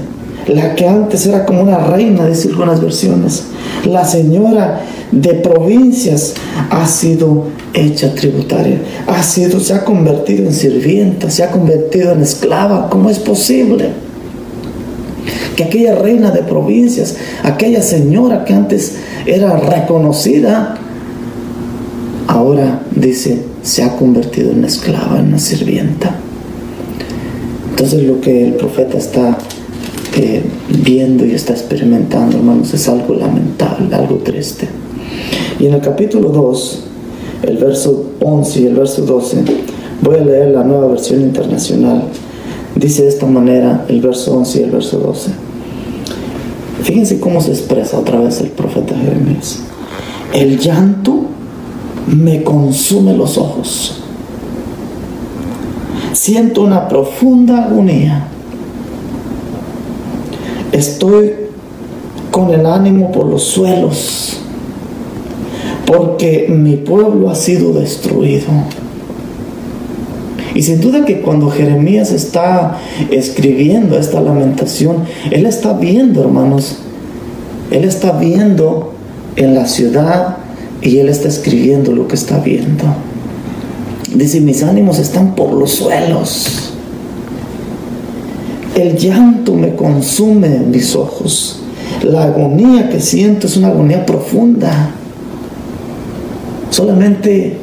la 0.49 0.75
que 0.75 0.89
antes 0.89 1.27
era 1.27 1.45
como 1.45 1.63
una 1.63 1.79
reina, 1.79 2.27
dice 2.27 2.49
algunas 2.49 2.81
versiones, 2.81 3.45
la 3.85 4.05
señora 4.05 4.81
de 5.13 5.35
provincias 5.35 6.35
ha 6.71 6.87
sido 6.87 7.45
hecha 7.75 8.15
tributaria, 8.15 8.81
ha 9.07 9.23
sido, 9.23 9.61
se 9.61 9.75
ha 9.75 9.85
convertido 9.85 10.47
en 10.47 10.55
sirvienta, 10.55 11.31
se 11.31 11.45
ha 11.45 11.51
convertido 11.51 12.13
en 12.13 12.23
esclava. 12.23 12.89
¿Cómo 12.89 13.11
es 13.11 13.19
posible? 13.19 13.91
Que 15.55 15.65
aquella 15.65 15.95
reina 15.95 16.31
de 16.31 16.43
provincias, 16.43 17.17
aquella 17.43 17.83
señora 17.83 18.45
que 18.45 18.55
antes 18.55 18.95
era 19.27 19.57
reconocida, 19.57 20.77
ahora 22.27 22.83
dice, 22.95 23.43
se 23.63 23.83
ha 23.83 23.97
convertido 23.97 24.53
en 24.53 24.65
esclava, 24.65 25.19
en 25.19 25.29
una 25.29 25.39
sirvienta. 25.39 26.17
Entonces 27.71 28.03
lo 28.05 28.21
que 28.21 28.45
el 28.47 28.55
profeta 28.55 28.99
está 28.99 29.39
viendo 30.69 31.25
y 31.25 31.33
está 31.33 31.53
experimentando, 31.53 32.37
hermanos, 32.37 32.73
es 32.75 32.89
algo 32.89 33.15
lamentable, 33.15 33.95
algo 33.95 34.17
triste. 34.17 34.69
Y 35.59 35.67
en 35.67 35.75
el 35.75 35.81
capítulo 35.81 36.31
2, 36.31 36.85
el 37.43 37.57
verso 37.59 38.13
11 38.21 38.61
y 38.61 38.67
el 38.67 38.75
verso 38.75 39.03
12, 39.03 39.43
voy 40.03 40.17
a 40.17 40.25
leer 40.25 40.49
la 40.51 40.65
nueva 40.65 40.89
versión 40.89 41.21
internacional. 41.21 42.05
Dice 42.75 43.03
de 43.03 43.09
esta 43.09 43.27
manera 43.27 43.85
el 43.89 44.01
verso 44.01 44.37
11 44.37 44.61
y 44.61 44.63
el 44.65 44.71
verso 44.71 44.99
12. 44.99 45.31
Fíjense 46.83 47.21
cómo 47.21 47.41
se 47.41 47.51
expresa 47.51 47.99
otra 47.99 48.21
vez 48.21 48.41
el 48.41 48.49
profeta 48.49 48.97
Jeremías. 48.97 49.61
El 50.33 50.59
llanto 50.59 51.23
me 52.07 52.43
consume 52.43 53.17
los 53.17 53.37
ojos. 53.37 54.03
Siento 56.13 56.63
una 56.63 56.89
profunda 56.89 57.65
agonía. 57.65 58.29
Estoy 60.73 61.33
con 62.31 62.53
el 62.53 62.67
ánimo 62.67 63.11
por 63.13 63.27
los 63.27 63.43
suelos 63.45 64.39
porque 65.89 66.47
mi 66.51 66.77
pueblo 66.77 67.31
ha 67.31 67.35
sido 67.35 67.73
destruido. 67.73 68.49
Y 70.55 70.63
sin 70.63 70.83
duda 70.83 71.07
que 71.07 71.23
cuando 71.23 71.51
Jeremías 71.51 72.13
está 72.13 72.79
escribiendo 73.11 73.99
esta 73.99 74.21
lamentación, 74.21 75.05
él 75.31 75.47
está 75.47 75.73
viendo, 75.73 76.21
hermanos, 76.21 76.77
él 77.71 77.85
está 77.85 78.13
viendo 78.13 78.93
en 79.37 79.55
la 79.55 79.67
ciudad 79.67 80.37
y 80.83 80.99
él 80.99 81.09
está 81.09 81.29
escribiendo 81.29 81.93
lo 81.93 82.07
que 82.07 82.17
está 82.17 82.39
viendo. 82.39 82.85
Dice, 84.15 84.41
mis 84.43 84.63
ánimos 84.63 84.99
están 84.99 85.35
por 85.35 85.55
los 85.55 85.71
suelos. 85.71 86.68
El 88.79 88.97
llanto 88.97 89.55
me 89.55 89.75
consume 89.75 90.55
en 90.55 90.71
mis 90.71 90.95
ojos. 90.95 91.59
La 92.05 92.23
agonía 92.23 92.89
que 92.89 93.01
siento 93.01 93.49
es 93.49 93.57
una 93.57 93.69
agonía 93.69 94.07
profunda. 94.07 94.93
Solamente 96.71 97.57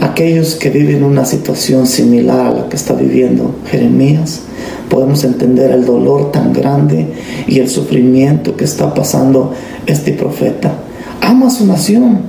aquellos 0.00 0.54
que 0.54 0.70
viven 0.70 1.04
una 1.04 1.26
situación 1.26 1.86
similar 1.86 2.46
a 2.46 2.50
la 2.52 2.68
que 2.70 2.76
está 2.76 2.94
viviendo 2.94 3.54
Jeremías, 3.70 4.40
podemos 4.88 5.24
entender 5.24 5.70
el 5.72 5.84
dolor 5.84 6.32
tan 6.32 6.54
grande 6.54 7.08
y 7.46 7.58
el 7.58 7.68
sufrimiento 7.68 8.56
que 8.56 8.64
está 8.64 8.94
pasando 8.94 9.52
este 9.84 10.12
profeta. 10.12 10.72
Ama 11.20 11.48
a 11.48 11.50
su 11.50 11.66
nación, 11.66 12.22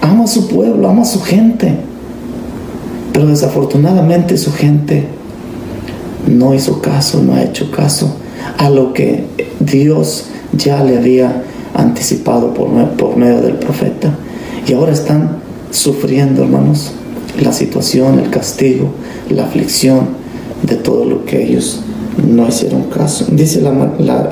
ama 0.00 0.24
a 0.24 0.26
su 0.26 0.48
pueblo, 0.48 0.88
ama 0.88 1.02
a 1.02 1.06
su 1.06 1.20
gente, 1.20 1.72
pero 3.12 3.28
desafortunadamente 3.28 4.36
su 4.36 4.52
gente 4.52 5.15
no 6.26 6.54
hizo 6.54 6.80
caso, 6.80 7.22
no 7.22 7.34
ha 7.34 7.42
hecho 7.42 7.70
caso 7.70 8.16
a 8.58 8.70
lo 8.70 8.92
que 8.92 9.24
Dios 9.60 10.26
ya 10.52 10.82
le 10.82 10.98
había 10.98 11.42
anticipado 11.74 12.54
por, 12.54 12.68
por 12.90 13.16
medio 13.16 13.40
del 13.40 13.54
profeta. 13.54 14.16
Y 14.66 14.72
ahora 14.72 14.92
están 14.92 15.38
sufriendo, 15.70 16.42
hermanos, 16.42 16.92
la 17.40 17.52
situación, 17.52 18.18
el 18.18 18.30
castigo, 18.30 18.90
la 19.30 19.44
aflicción 19.44 20.08
de 20.62 20.76
todo 20.76 21.04
lo 21.04 21.24
que 21.24 21.44
ellos 21.44 21.80
no 22.26 22.48
hicieron 22.48 22.84
caso. 22.84 23.26
Dice 23.30 23.60
la, 23.60 24.28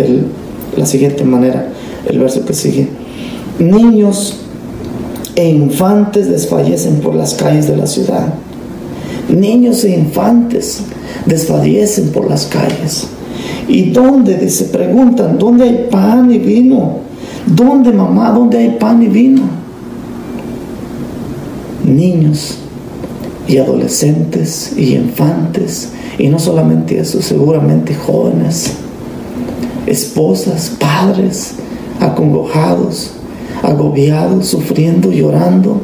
la 0.77 0.87
siguiente 0.87 1.25
manera, 1.25 1.69
el 2.09 2.19
verso 2.19 2.45
que 2.45 2.55
sigue. 2.55 2.89
Niños 3.59 4.37
e 5.37 5.49
infantes 5.49 6.29
desfallecen 6.29 7.01
por 7.01 7.15
las 7.15 7.35
calles 7.35 7.69
de 7.69 7.77
la 7.77 7.87
ciudad. 7.87 8.35
Niños 9.29 9.85
e 9.85 9.91
infantes 9.91 10.83
desfallecen 11.27 12.11
por 12.11 12.29
las 12.29 12.47
calles. 12.47 13.09
¿Y 13.69 13.91
dónde? 13.91 14.37
Dice, 14.37 14.67
preguntan, 14.67 15.39
¿dónde 15.39 15.65
hay 15.65 15.89
pan 15.91 16.31
y 16.31 16.39
vino? 16.39 16.99
¿Dónde, 17.47 17.93
mamá? 17.93 18.31
¿Dónde 18.31 18.59
hay 18.59 18.77
pan 18.79 19.03
y 19.03 19.09
vino? 19.09 19.65
niños 21.85 22.59
y 23.47 23.59
adolescentes 23.59 24.73
y 24.77 24.95
infantes, 24.95 25.91
y 26.19 26.29
no 26.29 26.39
solamente 26.39 26.99
eso, 26.99 27.21
seguramente 27.21 27.95
jóvenes, 27.95 28.73
esposas, 29.87 30.71
padres, 30.79 31.55
acongojados, 32.01 33.13
agobiados, 33.63 34.47
sufriendo, 34.47 35.13
llorando, 35.13 35.81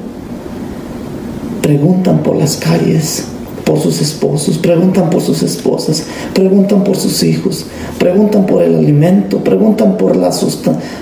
preguntan 1.70 2.24
por 2.24 2.34
las 2.34 2.56
calles, 2.56 3.26
por 3.64 3.78
sus 3.78 4.00
esposos, 4.00 4.58
preguntan 4.58 5.08
por 5.08 5.22
sus 5.22 5.40
esposas, 5.44 6.02
preguntan 6.34 6.82
por 6.82 6.96
sus 6.96 7.22
hijos, 7.22 7.66
preguntan 7.96 8.44
por 8.44 8.64
el 8.64 8.74
alimento, 8.74 9.38
preguntan 9.38 9.96
por, 9.96 10.16
la 10.16 10.32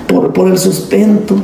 por, 0.06 0.34
por 0.34 0.48
el 0.48 0.58
sustento 0.58 1.36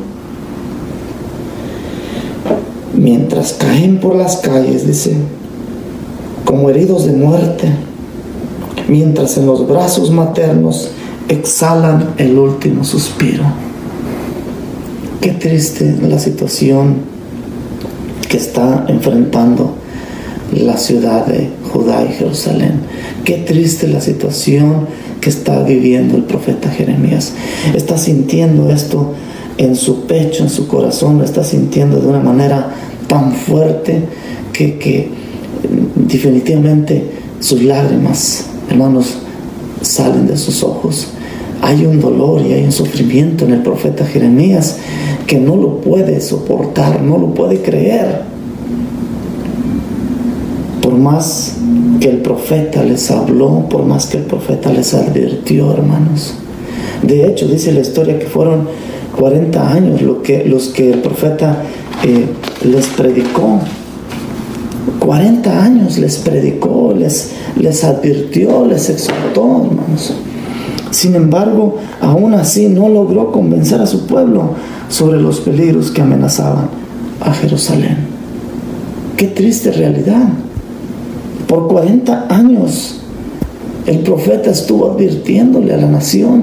mientras 2.93 3.55
caen 3.55 3.99
por 3.99 4.15
las 4.15 4.37
calles, 4.37 4.87
dice, 4.87 5.17
como 6.45 6.69
heridos 6.69 7.07
de 7.07 7.13
muerte, 7.13 7.69
mientras 8.89 9.39
en 9.39 9.47
los 9.47 9.67
brazos 9.67 10.11
maternos 10.11 10.91
exhalan 11.31 12.11
el 12.19 12.39
último 12.39 12.85
suspiro. 12.85 13.45
Qué 15.23 15.31
triste 15.31 15.97
la 16.03 16.19
situación 16.19 17.14
que 18.35 18.41
está 18.41 18.85
enfrentando 18.89 19.77
la 20.53 20.77
ciudad 20.77 21.25
de 21.25 21.51
Judá 21.71 22.05
y 22.05 22.15
Jerusalén. 22.15 22.81
Qué 23.25 23.35
triste 23.35 23.87
la 23.87 24.01
situación 24.01 24.89
que 25.21 25.31
está 25.31 25.63
viviendo 25.63 26.17
el 26.17 26.25
profeta 26.25 26.69
Jeremías. 26.69 27.33
Está 27.77 27.97
sintiendo 27.97 28.73
esto 28.73 29.13
en 29.57 29.77
su 29.77 30.07
pecho, 30.07 30.43
en 30.43 30.51
su 30.51 30.67
corazón, 30.67 31.19
lo 31.19 31.25
está 31.25 31.45
sintiendo 31.45 32.01
de 32.01 32.09
una 32.09 32.19
manera 32.19 32.71
tan 33.07 33.35
fuerte 33.35 34.03
que, 34.53 34.79
que 34.79 35.11
definitivamente 35.95 37.05
sus 37.39 37.63
lágrimas, 37.63 38.47
hermanos, 38.69 39.15
salen 39.81 40.27
de 40.27 40.37
sus 40.37 40.65
ojos. 40.65 41.07
Hay 41.63 41.87
un 41.87 42.01
dolor 42.01 42.43
y 42.45 42.53
hay 42.53 42.65
un 42.65 42.73
sufrimiento 42.73 43.45
en 43.45 43.53
el 43.53 43.63
profeta 43.63 44.05
Jeremías 44.05 44.79
que 45.27 45.39
no 45.39 45.57
lo 45.57 45.81
puede 45.81 46.21
soportar, 46.21 47.03
no 47.03 47.19
lo 47.19 47.35
puede 47.35 47.61
creer. 47.63 48.23
Por 50.83 50.95
más 50.95 51.57
que 52.01 52.11
el 52.11 52.19
profeta 52.19 52.83
les 52.83 53.11
habló, 53.11 53.67
por 53.69 53.85
más 53.85 54.07
que 54.07 54.19
el 54.19 54.25
profeta 54.25 54.73
les 54.73 54.93
advirtió, 54.95 55.73
hermanos. 55.73 56.35
De 57.03 57.27
hecho, 57.27 57.49
dice 57.49 57.73
la 57.73 57.81
historia 57.81 58.19
que 58.19 58.27
fueron 58.27 58.69
40 59.19 59.73
años 59.73 60.03
lo 60.03 60.23
que, 60.23 60.45
los 60.45 60.69
que 60.69 60.91
el 60.91 61.01
profeta 61.01 61.63
eh, 62.03 62.27
les 62.65 62.87
predicó. 62.89 63.61
40 65.01 65.65
años 65.65 65.99
les 65.99 66.19
predicó, 66.19 66.95
les, 66.97 67.33
les 67.59 67.85
advirtió, 67.85 68.67
les 68.67 68.91
exhortó, 68.91 69.65
hermanos. 69.65 70.15
Sin 70.95 71.17
embargo, 71.17 71.79
aún 72.01 72.35
así 72.35 72.69
no 72.69 72.89
logró 72.89 73.33
convencer 73.33 73.81
a 73.81 73.87
su 73.87 74.07
pueblo 74.07 74.51
sobre 74.89 75.21
los 75.21 75.41
peligros 75.41 75.91
que 75.91 76.03
amenazaban 76.03 76.69
a 77.21 77.35
Jerusalén. 77.35 77.97
Qué 79.17 79.27
triste 79.27 79.73
realidad. 79.73 80.29
Por 81.49 81.67
40 81.67 82.27
años 82.29 83.01
el 83.87 83.99
profeta 83.99 84.51
estuvo 84.53 84.93
advirtiéndole 84.93 85.75
a 85.75 85.79
la 85.79 85.89
nación, 85.89 86.43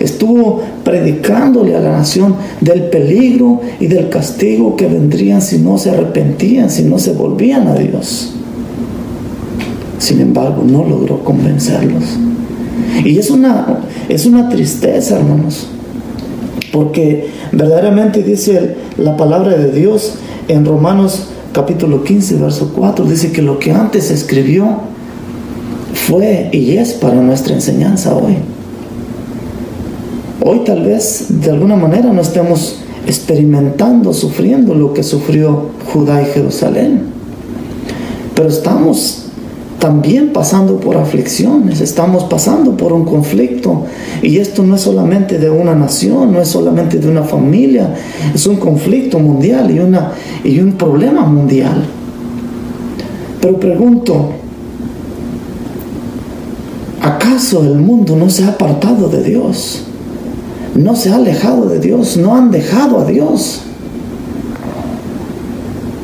estuvo 0.00 0.60
predicándole 0.82 1.76
a 1.76 1.80
la 1.80 1.92
nación 1.92 2.34
del 2.60 2.86
peligro 2.86 3.60
y 3.78 3.86
del 3.86 4.08
castigo 4.08 4.74
que 4.74 4.88
vendrían 4.88 5.40
si 5.40 5.58
no 5.58 5.78
se 5.78 5.90
arrepentían, 5.90 6.70
si 6.70 6.82
no 6.82 6.98
se 6.98 7.12
volvían 7.12 7.68
a 7.68 7.76
Dios. 7.76 8.32
Sin 9.98 10.20
embargo, 10.20 10.64
no 10.66 10.82
logró 10.82 11.22
convencerlos. 11.22 12.31
Y 13.04 13.18
es 13.18 13.30
una, 13.30 13.80
es 14.08 14.26
una 14.26 14.48
tristeza, 14.48 15.16
hermanos, 15.16 15.68
porque 16.72 17.30
verdaderamente 17.52 18.22
dice 18.22 18.76
la 18.96 19.16
palabra 19.16 19.56
de 19.56 19.72
Dios 19.72 20.14
en 20.48 20.64
Romanos 20.64 21.28
capítulo 21.52 22.02
15, 22.02 22.36
verso 22.36 22.72
4, 22.74 23.04
dice 23.04 23.32
que 23.32 23.42
lo 23.42 23.58
que 23.58 23.72
antes 23.72 24.10
escribió, 24.10 24.78
fue 25.94 26.48
y 26.52 26.76
es 26.76 26.94
para 26.94 27.16
nuestra 27.16 27.54
enseñanza 27.54 28.14
hoy. 28.14 28.36
Hoy 30.44 30.60
tal 30.64 30.82
vez 30.84 31.26
de 31.28 31.50
alguna 31.50 31.76
manera 31.76 32.12
no 32.12 32.20
estemos 32.20 32.78
experimentando, 33.06 34.12
sufriendo 34.12 34.74
lo 34.74 34.92
que 34.94 35.02
sufrió 35.02 35.70
Judá 35.92 36.22
y 36.22 36.26
Jerusalén. 36.26 37.02
Pero 38.34 38.48
estamos 38.48 39.21
también 39.82 40.32
pasando 40.32 40.78
por 40.78 40.96
aflicciones, 40.96 41.80
estamos 41.80 42.22
pasando 42.24 42.76
por 42.76 42.92
un 42.92 43.04
conflicto. 43.04 43.82
Y 44.22 44.38
esto 44.38 44.62
no 44.62 44.76
es 44.76 44.82
solamente 44.82 45.38
de 45.40 45.50
una 45.50 45.74
nación, 45.74 46.32
no 46.32 46.40
es 46.40 46.46
solamente 46.46 46.98
de 46.98 47.08
una 47.08 47.24
familia, 47.24 47.92
es 48.32 48.46
un 48.46 48.58
conflicto 48.58 49.18
mundial 49.18 49.72
y, 49.72 49.80
una, 49.80 50.12
y 50.44 50.60
un 50.60 50.74
problema 50.74 51.22
mundial. 51.22 51.84
Pero 53.40 53.58
pregunto, 53.58 54.34
¿Acaso 57.00 57.64
el 57.64 57.80
mundo 57.80 58.14
no 58.14 58.30
se 58.30 58.44
ha 58.44 58.50
apartado 58.50 59.08
de 59.08 59.24
Dios? 59.24 59.82
¿No 60.76 60.94
se 60.94 61.10
ha 61.10 61.16
alejado 61.16 61.68
de 61.68 61.80
Dios? 61.80 62.16
¿No 62.16 62.36
han 62.36 62.52
dejado 62.52 63.00
a 63.00 63.04
Dios? 63.04 63.62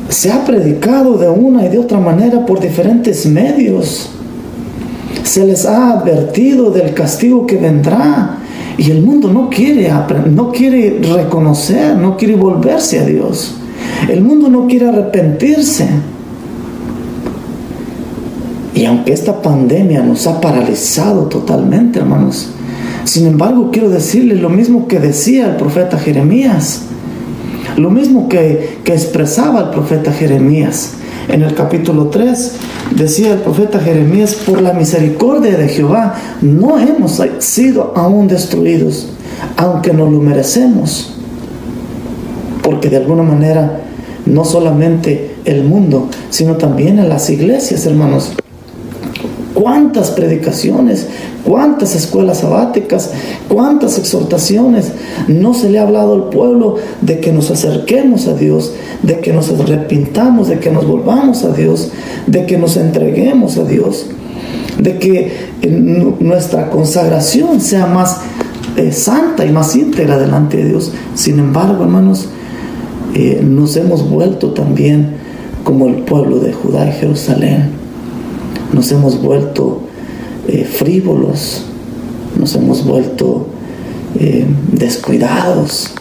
Se 0.09 0.31
ha 0.31 0.43
predicado 0.43 1.17
de 1.17 1.29
una 1.29 1.65
y 1.65 1.69
de 1.69 1.77
otra 1.77 1.99
manera 1.99 2.45
por 2.45 2.59
diferentes 2.59 3.25
medios. 3.25 4.09
Se 5.23 5.45
les 5.45 5.65
ha 5.65 5.91
advertido 5.91 6.71
del 6.71 6.93
castigo 6.93 7.45
que 7.45 7.57
vendrá. 7.57 8.37
Y 8.77 8.91
el 8.91 9.01
mundo 9.01 9.31
no 9.31 9.49
quiere, 9.49 9.91
no 10.31 10.51
quiere 10.51 10.99
reconocer, 11.01 11.95
no 11.97 12.17
quiere 12.17 12.35
volverse 12.35 12.99
a 12.99 13.05
Dios. 13.05 13.55
El 14.09 14.21
mundo 14.21 14.49
no 14.49 14.67
quiere 14.67 14.87
arrepentirse. 14.87 15.87
Y 18.73 18.85
aunque 18.85 19.11
esta 19.11 19.41
pandemia 19.41 20.01
nos 20.01 20.25
ha 20.25 20.39
paralizado 20.39 21.23
totalmente, 21.23 21.99
hermanos, 21.99 22.49
sin 23.03 23.27
embargo 23.27 23.69
quiero 23.71 23.89
decirle 23.89 24.35
lo 24.35 24.49
mismo 24.49 24.87
que 24.87 24.99
decía 24.99 25.47
el 25.47 25.57
profeta 25.57 25.97
Jeremías, 25.97 26.83
lo 27.79 27.89
mismo 27.89 28.27
que, 28.29 28.79
que 28.83 28.93
expresaba 28.93 29.61
el 29.61 29.69
profeta 29.69 30.11
Jeremías. 30.11 30.93
En 31.29 31.43
el 31.43 31.53
capítulo 31.53 32.07
3 32.07 32.53
decía 32.95 33.33
el 33.33 33.39
profeta 33.39 33.79
Jeremías, 33.79 34.35
por 34.35 34.61
la 34.61 34.73
misericordia 34.73 35.57
de 35.57 35.67
Jehová 35.67 36.15
no 36.41 36.79
hemos 36.79 37.21
sido 37.39 37.93
aún 37.95 38.27
destruidos, 38.27 39.09
aunque 39.55 39.93
no 39.93 40.09
lo 40.09 40.19
merecemos. 40.19 41.13
Porque 42.63 42.89
de 42.89 42.97
alguna 42.97 43.23
manera, 43.23 43.81
no 44.25 44.43
solamente 44.43 45.35
el 45.45 45.63
mundo, 45.63 46.09
sino 46.29 46.55
también 46.55 47.07
las 47.07 47.29
iglesias, 47.29 47.85
hermanos, 47.85 48.33
cuántas 49.59 50.11
predicaciones, 50.11 51.07
cuántas 51.43 51.93
escuelas 51.93 52.39
sabáticas, 52.39 53.11
cuántas 53.49 53.97
exhortaciones. 53.97 54.93
No 55.27 55.53
se 55.53 55.69
le 55.69 55.79
ha 55.79 55.81
hablado 55.81 56.13
al 56.13 56.29
pueblo 56.29 56.77
de 57.01 57.19
que 57.19 57.33
nos 57.33 57.51
acerquemos 57.51 58.27
a 58.27 58.35
Dios, 58.35 58.73
de 59.03 59.19
que 59.19 59.33
nos 59.33 59.51
arrepintamos, 59.51 60.47
de 60.47 60.59
que 60.59 60.71
nos 60.71 60.87
volvamos 60.87 61.43
a 61.43 61.51
Dios, 61.51 61.91
de 62.25 62.45
que 62.45 62.57
nos 62.57 62.77
entreguemos 62.77 63.57
a 63.57 63.65
Dios, 63.65 64.05
de 64.77 64.97
que 64.97 65.49
nuestra 66.21 66.69
consagración 66.69 67.59
sea 67.59 67.85
más 67.85 68.21
eh, 68.77 68.93
santa 68.93 69.45
y 69.45 69.51
más 69.51 69.75
íntegra 69.75 70.17
delante 70.17 70.55
de 70.55 70.69
Dios. 70.69 70.93
Sin 71.15 71.37
embargo, 71.37 71.83
hermanos, 71.83 72.29
eh, 73.13 73.41
nos 73.43 73.75
hemos 73.75 74.09
vuelto 74.09 74.51
también 74.51 75.17
como 75.65 75.87
el 75.87 75.95
pueblo 76.03 76.39
de 76.39 76.53
Judá 76.53 76.87
y 76.87 76.93
Jerusalén 76.93 77.78
nos 78.73 78.91
hemos 78.91 79.21
vuelto 79.21 79.81
eh, 80.47 80.65
frívolos, 80.65 81.63
nos 82.39 82.55
hemos 82.55 82.85
vuelto 82.85 83.47
eh, 84.19 84.45
descuidados, 84.71 85.91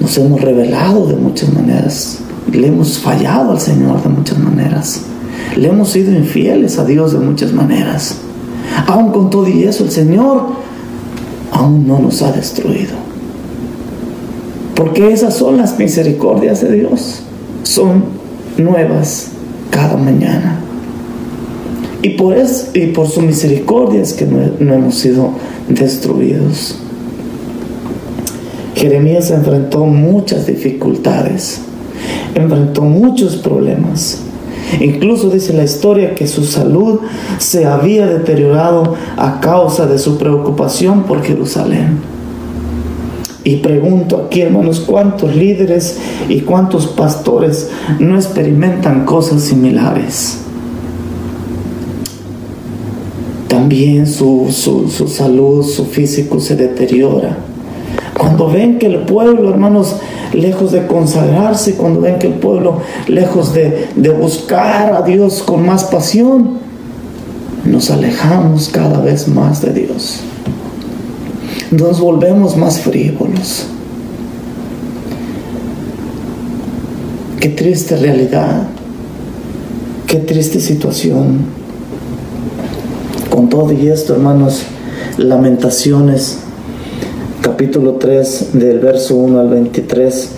nos 0.00 0.16
hemos 0.18 0.40
revelado 0.40 1.06
de 1.06 1.16
muchas 1.16 1.52
maneras, 1.52 2.18
le 2.52 2.68
hemos 2.68 2.98
fallado 2.98 3.52
al 3.52 3.60
Señor 3.60 4.02
de 4.02 4.08
muchas 4.08 4.38
maneras, 4.38 5.02
le 5.56 5.68
hemos 5.68 5.90
sido 5.90 6.12
infieles 6.12 6.78
a 6.78 6.84
Dios 6.84 7.12
de 7.12 7.18
muchas 7.18 7.52
maneras. 7.52 8.16
Aún 8.86 9.12
con 9.12 9.30
todo 9.30 9.48
y 9.48 9.64
eso, 9.64 9.84
el 9.84 9.90
Señor 9.90 10.46
aún 11.52 11.86
no 11.86 11.98
nos 11.98 12.22
ha 12.22 12.32
destruido. 12.32 12.94
Porque 14.74 15.12
esas 15.12 15.36
son 15.36 15.56
las 15.56 15.78
misericordias 15.78 16.60
de 16.60 16.72
Dios. 16.72 17.22
Son 17.64 18.04
nuevas 18.56 19.28
cada 19.70 19.96
mañana. 19.96 20.60
Y 22.02 22.10
por, 22.10 22.36
es, 22.36 22.70
y 22.74 22.86
por 22.88 23.08
su 23.08 23.22
misericordia 23.22 24.00
es 24.00 24.12
que 24.12 24.24
no, 24.24 24.38
no 24.60 24.74
hemos 24.74 24.94
sido 24.96 25.30
destruidos. 25.68 26.76
Jeremías 28.74 29.32
enfrentó 29.32 29.84
muchas 29.84 30.46
dificultades, 30.46 31.60
enfrentó 32.36 32.82
muchos 32.82 33.36
problemas. 33.36 34.20
Incluso 34.80 35.30
dice 35.30 35.52
la 35.52 35.64
historia 35.64 36.14
que 36.14 36.28
su 36.28 36.44
salud 36.44 37.00
se 37.38 37.64
había 37.64 38.06
deteriorado 38.06 38.94
a 39.16 39.40
causa 39.40 39.86
de 39.86 39.98
su 39.98 40.18
preocupación 40.18 41.04
por 41.04 41.22
Jerusalén. 41.22 41.98
Y 43.42 43.56
pregunto 43.56 44.24
aquí, 44.26 44.42
hermanos, 44.42 44.80
¿cuántos 44.80 45.34
líderes 45.34 45.98
y 46.28 46.40
cuántos 46.42 46.86
pastores 46.86 47.70
no 47.98 48.14
experimentan 48.14 49.04
cosas 49.04 49.42
similares? 49.42 50.38
También 53.68 54.06
su, 54.06 54.50
salud, 54.50 55.62
su 55.62 55.84
físico 55.84 56.40
se 56.40 56.56
deteriora. 56.56 57.36
Cuando 58.16 58.48
ven 58.48 58.78
que 58.78 58.86
el 58.86 59.00
pueblo, 59.00 59.50
hermanos, 59.50 59.96
lejos 60.32 60.72
de 60.72 60.86
consagrarse, 60.86 61.74
cuando 61.74 62.00
ven 62.00 62.18
que 62.18 62.28
el 62.28 62.32
pueblo, 62.32 62.80
lejos 63.08 63.52
de, 63.52 63.88
de 63.94 64.08
buscar 64.08 64.94
a 64.94 65.02
Dios 65.02 65.42
con 65.42 65.66
más 65.66 65.84
pasión, 65.84 66.60
nos 67.66 67.90
alejamos 67.90 68.70
cada 68.70 69.02
vez 69.02 69.28
más 69.28 69.60
de 69.60 69.74
Dios. 69.74 70.20
Nos 71.70 72.00
volvemos 72.00 72.56
más 72.56 72.80
frívolos. 72.80 73.66
Qué 77.38 77.50
triste 77.50 77.98
realidad. 77.98 78.66
Qué 80.06 80.16
triste 80.20 80.58
situación. 80.58 81.57
Con 83.38 83.48
todo 83.48 83.72
y 83.72 83.86
esto, 83.86 84.14
hermanos, 84.14 84.64
lamentaciones, 85.16 86.40
capítulo 87.40 87.92
3, 87.92 88.48
del 88.54 88.80
verso 88.80 89.14
1 89.14 89.38
al 89.38 89.48
23. 89.48 90.30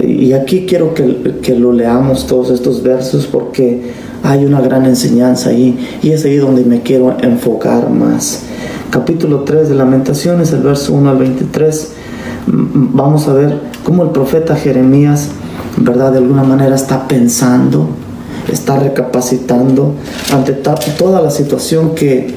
Y 0.00 0.32
aquí 0.32 0.66
quiero 0.66 0.92
que, 0.92 1.36
que 1.40 1.54
lo 1.54 1.70
leamos 1.70 2.26
todos 2.26 2.50
estos 2.50 2.82
versos 2.82 3.28
porque 3.28 3.92
hay 4.24 4.44
una 4.44 4.60
gran 4.60 4.86
enseñanza 4.86 5.50
ahí 5.50 5.78
y 6.02 6.10
es 6.10 6.24
ahí 6.24 6.34
donde 6.34 6.64
me 6.64 6.82
quiero 6.82 7.16
enfocar 7.22 7.90
más. 7.90 8.40
Capítulo 8.90 9.44
3 9.44 9.68
de 9.68 9.76
Lamentaciones, 9.76 10.52
el 10.52 10.62
verso 10.62 10.94
1 10.94 11.10
al 11.10 11.18
23, 11.18 11.92
vamos 12.48 13.28
a 13.28 13.34
ver 13.34 13.56
cómo 13.84 14.02
el 14.02 14.10
profeta 14.10 14.56
Jeremías, 14.56 15.28
¿verdad? 15.76 16.10
De 16.10 16.18
alguna 16.18 16.42
manera 16.42 16.74
está 16.74 17.06
pensando, 17.06 17.88
está 18.52 18.78
recapacitando 18.78 19.94
ante 20.32 20.52
toda 20.52 21.20
la 21.20 21.30
situación 21.30 21.94
que, 21.94 22.34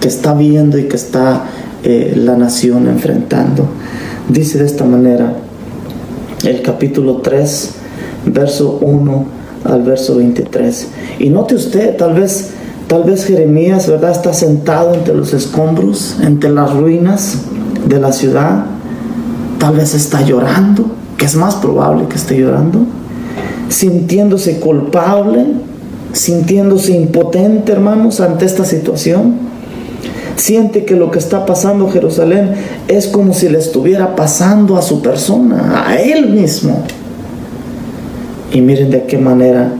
que 0.00 0.08
está 0.08 0.34
viendo 0.34 0.78
y 0.78 0.84
que 0.84 0.96
está 0.96 1.44
eh, 1.82 2.14
la 2.16 2.36
nación 2.36 2.88
enfrentando. 2.88 3.66
Dice 4.28 4.58
de 4.58 4.66
esta 4.66 4.84
manera 4.84 5.34
el 6.44 6.62
capítulo 6.62 7.18
3, 7.18 7.70
verso 8.26 8.78
1 8.80 9.26
al 9.64 9.82
verso 9.82 10.16
23. 10.16 10.88
Y 11.18 11.30
note 11.30 11.54
usted, 11.54 11.96
tal 11.96 12.14
vez, 12.14 12.50
tal 12.86 13.04
vez 13.04 13.24
Jeremías, 13.24 13.88
¿verdad? 13.88 14.12
Está 14.12 14.32
sentado 14.32 14.94
entre 14.94 15.14
los 15.14 15.32
escombros, 15.32 16.16
entre 16.22 16.50
las 16.50 16.74
ruinas 16.74 17.38
de 17.86 17.98
la 17.98 18.12
ciudad. 18.12 18.66
Tal 19.58 19.76
vez 19.76 19.94
está 19.94 20.22
llorando, 20.22 20.86
que 21.16 21.24
es 21.24 21.36
más 21.36 21.54
probable 21.56 22.06
que 22.08 22.16
esté 22.16 22.38
llorando, 22.38 22.86
sintiéndose 23.68 24.58
culpable, 24.58 25.44
sintiéndose 26.12 26.92
impotente, 26.92 27.72
hermanos, 27.72 28.20
ante 28.20 28.44
esta 28.44 28.64
situación. 28.64 29.54
Siente 30.36 30.84
que 30.84 30.96
lo 30.96 31.10
que 31.10 31.18
está 31.18 31.46
pasando 31.46 31.88
Jerusalén 31.88 32.50
es 32.88 33.06
como 33.06 33.34
si 33.34 33.48
le 33.48 33.58
estuviera 33.58 34.16
pasando 34.16 34.76
a 34.76 34.82
su 34.82 35.00
persona, 35.00 35.84
a 35.88 35.96
él 35.96 36.30
mismo. 36.30 36.82
Y 38.52 38.60
miren 38.60 38.90
de 38.90 39.04
qué 39.04 39.18
manera 39.18 39.72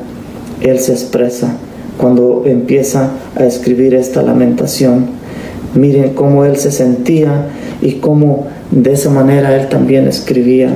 él 0.60 0.78
se 0.78 0.92
expresa 0.92 1.56
cuando 1.98 2.42
empieza 2.46 3.10
a 3.36 3.44
escribir 3.44 3.94
esta 3.94 4.22
lamentación. 4.22 5.06
Miren 5.74 6.14
cómo 6.14 6.44
él 6.44 6.56
se 6.56 6.70
sentía 6.70 7.46
y 7.82 7.94
cómo 7.94 8.46
de 8.70 8.92
esa 8.92 9.10
manera 9.10 9.56
él 9.56 9.68
también 9.68 10.06
escribía 10.06 10.70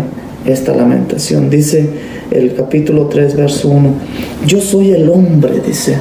esta 0.45 0.75
lamentación. 0.75 1.51
Dice 1.51 1.89
el 2.31 2.55
capítulo 2.55 3.07
3, 3.07 3.37
verso 3.37 3.69
1, 3.69 3.95
yo 4.47 4.61
soy 4.61 4.93
el 4.93 5.09
hombre, 5.09 5.61
dice, 5.67 5.99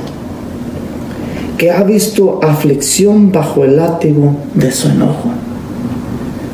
que 1.58 1.72
ha 1.72 1.84
visto 1.84 2.40
aflicción 2.44 3.32
bajo 3.32 3.64
el 3.64 3.78
látigo 3.78 4.36
de 4.54 4.72
su 4.72 4.90
enojo. 4.90 5.32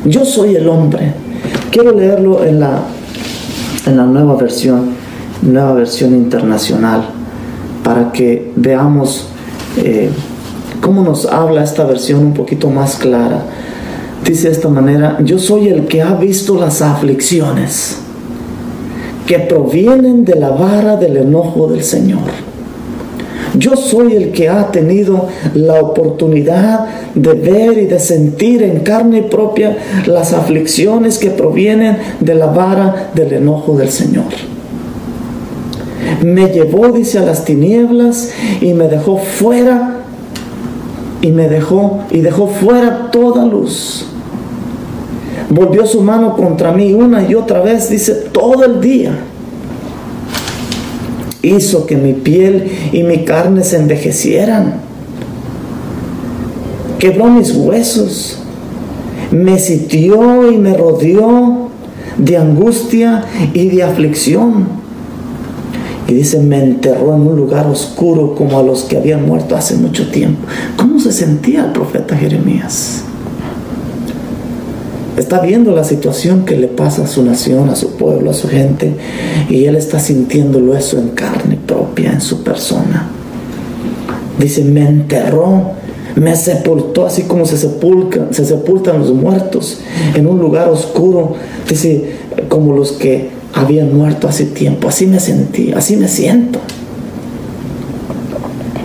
Yo 0.04 0.24
soy 0.24 0.56
el 0.56 0.68
hombre. 0.68 1.14
Quiero 1.70 1.92
leerlo 1.92 2.44
en 2.44 2.60
la, 2.60 2.82
en 3.86 3.96
la 3.96 4.04
nueva 4.04 4.36
versión 4.36 5.04
nueva 5.42 5.74
versión 5.74 6.14
internacional, 6.14 7.04
para 7.82 8.12
que 8.12 8.52
veamos 8.56 9.26
eh, 9.76 10.10
cómo 10.80 11.02
nos 11.02 11.26
habla 11.26 11.62
esta 11.62 11.84
versión 11.84 12.20
un 12.20 12.34
poquito 12.34 12.70
más 12.70 12.96
clara. 12.96 13.44
Dice 14.24 14.48
de 14.48 14.54
esta 14.54 14.68
manera, 14.68 15.18
yo 15.22 15.38
soy 15.38 15.68
el 15.68 15.86
que 15.86 16.00
ha 16.00 16.14
visto 16.14 16.58
las 16.58 16.80
aflicciones 16.80 18.03
que 19.26 19.38
provienen 19.38 20.24
de 20.24 20.34
la 20.34 20.50
vara 20.50 20.96
del 20.96 21.16
enojo 21.16 21.66
del 21.68 21.82
Señor. 21.82 22.20
Yo 23.56 23.76
soy 23.76 24.14
el 24.14 24.32
que 24.32 24.48
ha 24.48 24.72
tenido 24.72 25.28
la 25.54 25.80
oportunidad 25.80 26.86
de 27.14 27.34
ver 27.34 27.78
y 27.78 27.86
de 27.86 28.00
sentir 28.00 28.62
en 28.62 28.80
carne 28.80 29.22
propia 29.22 29.76
las 30.06 30.32
aflicciones 30.32 31.18
que 31.18 31.30
provienen 31.30 31.98
de 32.20 32.34
la 32.34 32.46
vara 32.46 33.10
del 33.14 33.32
enojo 33.32 33.76
del 33.76 33.90
Señor 33.90 34.24
me 36.24 36.48
llevó, 36.48 36.88
dice, 36.88 37.18
a 37.18 37.22
las 37.22 37.44
tinieblas 37.44 38.30
y 38.60 38.72
me 38.72 38.88
dejó 38.88 39.18
fuera 39.18 40.00
y 41.20 41.30
me 41.30 41.48
dejó 41.48 42.00
y 42.10 42.20
dejó 42.20 42.48
fuera 42.48 43.10
toda 43.10 43.44
luz. 43.44 44.06
Volvió 45.50 45.86
su 45.86 46.00
mano 46.00 46.36
contra 46.36 46.72
mí 46.72 46.92
una 46.92 47.28
y 47.28 47.34
otra 47.34 47.60
vez, 47.60 47.88
dice, 47.90 48.14
todo 48.32 48.64
el 48.64 48.80
día. 48.80 49.18
Hizo 51.42 51.86
que 51.86 51.96
mi 51.96 52.14
piel 52.14 52.70
y 52.92 53.02
mi 53.02 53.24
carne 53.24 53.62
se 53.62 53.76
envejecieran. 53.76 54.80
Quebró 56.98 57.26
mis 57.26 57.54
huesos. 57.54 58.38
Me 59.30 59.58
sitió 59.58 60.50
y 60.50 60.58
me 60.58 60.74
rodeó 60.76 61.68
de 62.16 62.36
angustia 62.36 63.24
y 63.52 63.68
de 63.68 63.82
aflicción 63.82 64.84
y 66.06 66.14
dice, 66.14 66.38
me 66.40 66.62
enterró 66.62 67.14
en 67.14 67.22
un 67.22 67.36
lugar 67.36 67.66
oscuro 67.66 68.34
como 68.34 68.58
a 68.58 68.62
los 68.62 68.84
que 68.84 68.96
habían 68.96 69.26
muerto 69.26 69.56
hace 69.56 69.74
mucho 69.76 70.10
tiempo. 70.10 70.46
¿Cómo 70.76 71.00
se 71.00 71.12
sentía 71.12 71.64
el 71.64 71.72
profeta 71.72 72.16
Jeremías? 72.16 73.04
Está 75.16 75.40
viendo 75.40 75.72
la 75.72 75.84
situación 75.84 76.44
que 76.44 76.56
le 76.56 76.66
pasa 76.66 77.04
a 77.04 77.06
su 77.06 77.22
nación, 77.22 77.70
a 77.70 77.76
su 77.76 77.92
pueblo, 77.96 78.30
a 78.30 78.34
su 78.34 78.48
gente, 78.48 78.94
y 79.48 79.64
él 79.66 79.76
está 79.76 80.00
sintiéndolo 80.00 80.76
eso 80.76 80.98
en 80.98 81.10
carne 81.10 81.56
propia, 81.66 82.12
en 82.12 82.20
su 82.20 82.42
persona. 82.42 83.10
Dice, 84.38 84.64
me 84.64 84.88
enterró, 84.88 85.70
me 86.16 86.34
sepultó 86.34 87.06
así 87.06 87.22
como 87.22 87.46
se, 87.46 87.56
sepultan, 87.56 88.28
se 88.32 88.44
sepultan 88.44 88.98
los 88.98 89.12
muertos 89.12 89.78
en 90.14 90.26
un 90.26 90.40
lugar 90.40 90.68
oscuro. 90.68 91.34
Dice, 91.68 92.14
como 92.48 92.74
los 92.74 92.92
que 92.92 93.30
había 93.54 93.84
muerto 93.84 94.28
hace 94.28 94.46
tiempo. 94.46 94.88
Así 94.88 95.06
me 95.06 95.20
sentí, 95.20 95.72
así 95.72 95.96
me 95.96 96.08
siento. 96.08 96.58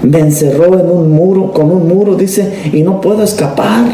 Me 0.04 0.20
encerró 0.20 0.80
en 0.80 0.90
un 0.90 1.12
muro, 1.12 1.52
con 1.52 1.72
un 1.72 1.88
muro, 1.88 2.16
dice, 2.16 2.72
y 2.72 2.84
no 2.84 3.02
puedo 3.02 3.24
escapar. 3.24 3.86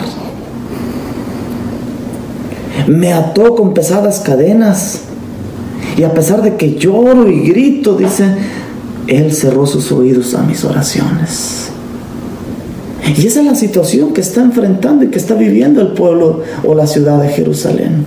Me 2.88 3.13
ató 3.13 3.56
con 3.56 3.74
pesadas 3.74 4.19
cadenas. 4.19 5.02
Y 5.98 6.04
a 6.04 6.13
pesar 6.13 6.41
de 6.41 6.56
que 6.56 6.76
lloro 6.76 7.30
y 7.30 7.48
grito, 7.48 7.95
dice, 7.95 8.26
Él 9.08 9.34
cerró 9.34 9.65
sus 9.65 9.91
oídos 9.91 10.34
a 10.36 10.43
mis 10.43 10.63
oraciones. 10.63 11.69
Y 13.17 13.28
esa 13.28 13.39
es 13.41 13.45
la 13.45 13.56
situación 13.56 14.13
que 14.13 14.21
está 14.21 14.41
enfrentando 14.41 15.06
y 15.06 15.08
que 15.08 15.17
está 15.17 15.36
viviendo 15.36 15.82
el 15.82 15.89
pueblo 15.89 16.41
o 16.63 16.74
la 16.74 16.88
ciudad 16.88 17.21
de 17.21 17.30
Jerusalén. 17.30 18.06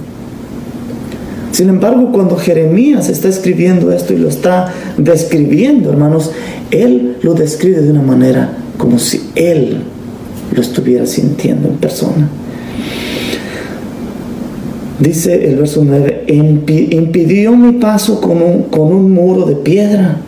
Sin 1.53 1.69
embargo, 1.69 2.13
cuando 2.13 2.37
Jeremías 2.37 3.09
está 3.09 3.29
escribiendo 3.29 3.91
esto 3.93 4.13
y 4.13 4.19
lo 4.19 4.29
está 4.29 4.73
describiendo, 4.97 5.91
hermanos, 5.91 6.31
él 6.71 7.17
lo 7.23 7.35
describe 7.35 7.81
de 7.81 7.91
una 7.91 8.03
manera 8.03 8.53
como 8.77 8.99
si 8.99 9.31
él 9.35 9.83
lo 10.55 10.61
estuviera 10.61 11.07
sintiendo 11.07 11.69
en 11.69 11.77
persona. 11.77 12.29
Dice 14.99 15.49
el 15.49 15.57
verso 15.57 15.83
9, 15.85 16.25
impidió 16.27 17.57
mi 17.57 17.73
paso 17.73 18.21
con 18.21 18.43
un, 18.43 18.63
con 18.65 18.93
un 18.93 19.13
muro 19.13 19.47
de 19.47 19.55
piedra, 19.55 20.19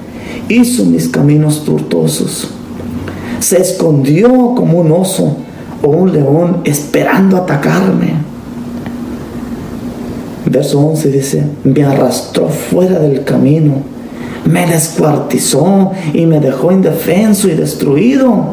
hizo 0.48 0.85
mis 0.85 1.09
caminos 1.09 1.64
tortuosos, 1.64 2.48
se 3.40 3.61
escondió 3.61 4.54
como 4.54 4.80
un 4.80 4.92
oso 4.92 5.37
o 5.83 5.88
un 5.88 6.12
león 6.12 6.59
esperando 6.64 7.37
atacarme 7.37 8.30
Verso 10.50 10.80
11 10.80 11.11
dice, 11.12 11.46
me 11.62 11.85
arrastró 11.85 12.48
fuera 12.48 12.98
del 12.98 13.22
camino, 13.22 13.74
me 14.44 14.66
descuartizó 14.66 15.92
y 16.12 16.26
me 16.26 16.40
dejó 16.40 16.72
indefenso 16.72 17.46
y 17.46 17.52
destruido. 17.52 18.46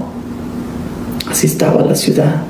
Así 1.27 1.47
estaba 1.47 1.81
la 1.83 1.95
ciudad. 1.95 2.43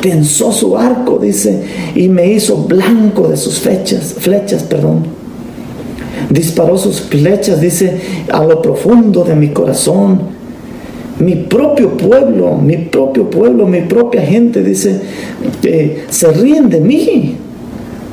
Tensó 0.00 0.52
su 0.52 0.76
arco, 0.76 1.18
dice, 1.18 1.62
y 1.94 2.08
me 2.08 2.30
hizo 2.32 2.56
blanco 2.64 3.28
de 3.28 3.36
sus 3.36 3.58
flechas, 3.58 4.14
flechas, 4.18 4.62
perdón. 4.62 5.04
Disparó 6.30 6.78
sus 6.78 7.00
flechas, 7.00 7.60
dice, 7.60 8.00
a 8.30 8.44
lo 8.44 8.62
profundo 8.62 9.24
de 9.24 9.34
mi 9.34 9.48
corazón. 9.48 10.38
Mi 11.18 11.34
propio 11.34 11.96
pueblo, 11.96 12.56
mi 12.56 12.76
propio 12.76 13.28
pueblo, 13.28 13.66
mi 13.66 13.80
propia 13.82 14.22
gente, 14.22 14.62
dice, 14.62 15.00
eh, 15.64 16.04
se 16.08 16.30
ríen 16.30 16.70
de 16.70 16.80
mí 16.80 17.36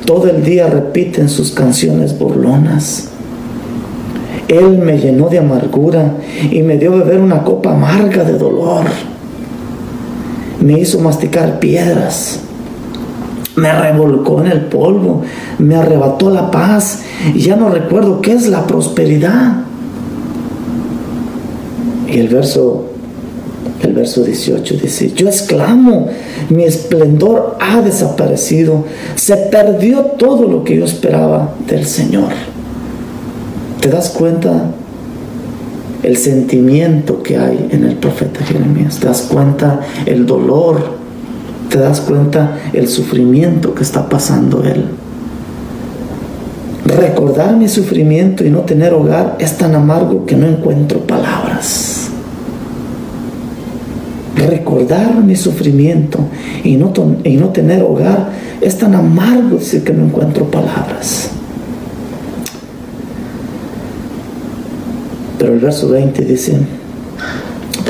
todo 0.06 0.30
el 0.30 0.44
día 0.44 0.68
repiten 0.68 1.28
sus 1.28 1.50
canciones 1.50 2.16
burlonas. 2.16 3.08
Él 4.46 4.78
me 4.78 4.98
llenó 4.98 5.28
de 5.28 5.38
amargura 5.38 6.14
y 6.50 6.62
me 6.62 6.78
dio 6.78 6.92
beber 6.92 7.18
una 7.18 7.42
copa 7.42 7.72
amarga 7.74 8.22
de 8.22 8.38
dolor. 8.38 8.84
Me 10.60 10.78
hizo 10.80 10.98
masticar 10.98 11.58
piedras. 11.58 12.40
Me 13.56 13.72
revolcó 13.72 14.40
en 14.40 14.48
el 14.48 14.60
polvo. 14.62 15.22
Me 15.58 15.76
arrebató 15.76 16.30
la 16.30 16.50
paz. 16.50 17.00
Y 17.34 17.40
ya 17.40 17.56
no 17.56 17.68
recuerdo 17.68 18.20
qué 18.20 18.32
es 18.32 18.46
la 18.46 18.66
prosperidad. 18.66 19.66
Y 22.08 22.18
el 22.18 22.28
verso, 22.28 22.86
el 23.82 23.92
verso 23.92 24.22
18 24.22 24.76
dice, 24.80 25.12
yo 25.12 25.28
exclamo, 25.28 26.08
mi 26.50 26.64
esplendor 26.64 27.56
ha 27.60 27.80
desaparecido, 27.80 28.84
se 29.16 29.36
perdió 29.36 30.02
todo 30.16 30.44
lo 30.44 30.62
que 30.62 30.76
yo 30.76 30.84
esperaba 30.84 31.54
del 31.66 31.84
Señor. 31.84 32.30
¿Te 33.80 33.88
das 33.88 34.10
cuenta 34.10 34.70
el 36.06 36.16
sentimiento 36.16 37.20
que 37.20 37.36
hay 37.36 37.68
en 37.72 37.84
el 37.84 37.96
profeta 37.96 38.44
Jeremías? 38.44 39.00
¿Te 39.00 39.08
das 39.08 39.22
cuenta 39.22 39.80
el 40.06 40.24
dolor? 40.24 40.94
¿Te 41.68 41.78
das 41.78 42.00
cuenta 42.00 42.58
el 42.72 42.86
sufrimiento 42.86 43.74
que 43.74 43.82
está 43.82 44.08
pasando 44.08 44.62
él? 44.62 44.84
Recordar 46.84 47.56
mi 47.56 47.68
sufrimiento 47.68 48.44
y 48.44 48.50
no 48.50 48.60
tener 48.60 48.94
hogar 48.94 49.34
es 49.40 49.58
tan 49.58 49.74
amargo 49.74 50.24
que 50.24 50.36
no 50.36 50.46
encuentro 50.46 51.00
palabras. 51.00 52.08
Recordar 54.36 55.24
mi 55.24 55.34
sufrimiento 55.34 56.20
y 56.62 56.76
no, 56.76 56.92
y 57.24 57.36
no 57.36 57.48
tener 57.48 57.82
hogar 57.82 58.30
es 58.60 58.78
tan 58.78 58.94
amargo 58.94 59.58
que 59.58 59.92
no 59.92 60.04
encuentro 60.04 60.44
palabras. 60.52 61.35
Pero 65.38 65.52
el 65.52 65.60
verso 65.60 65.88
20 65.88 66.24
dice, 66.24 66.58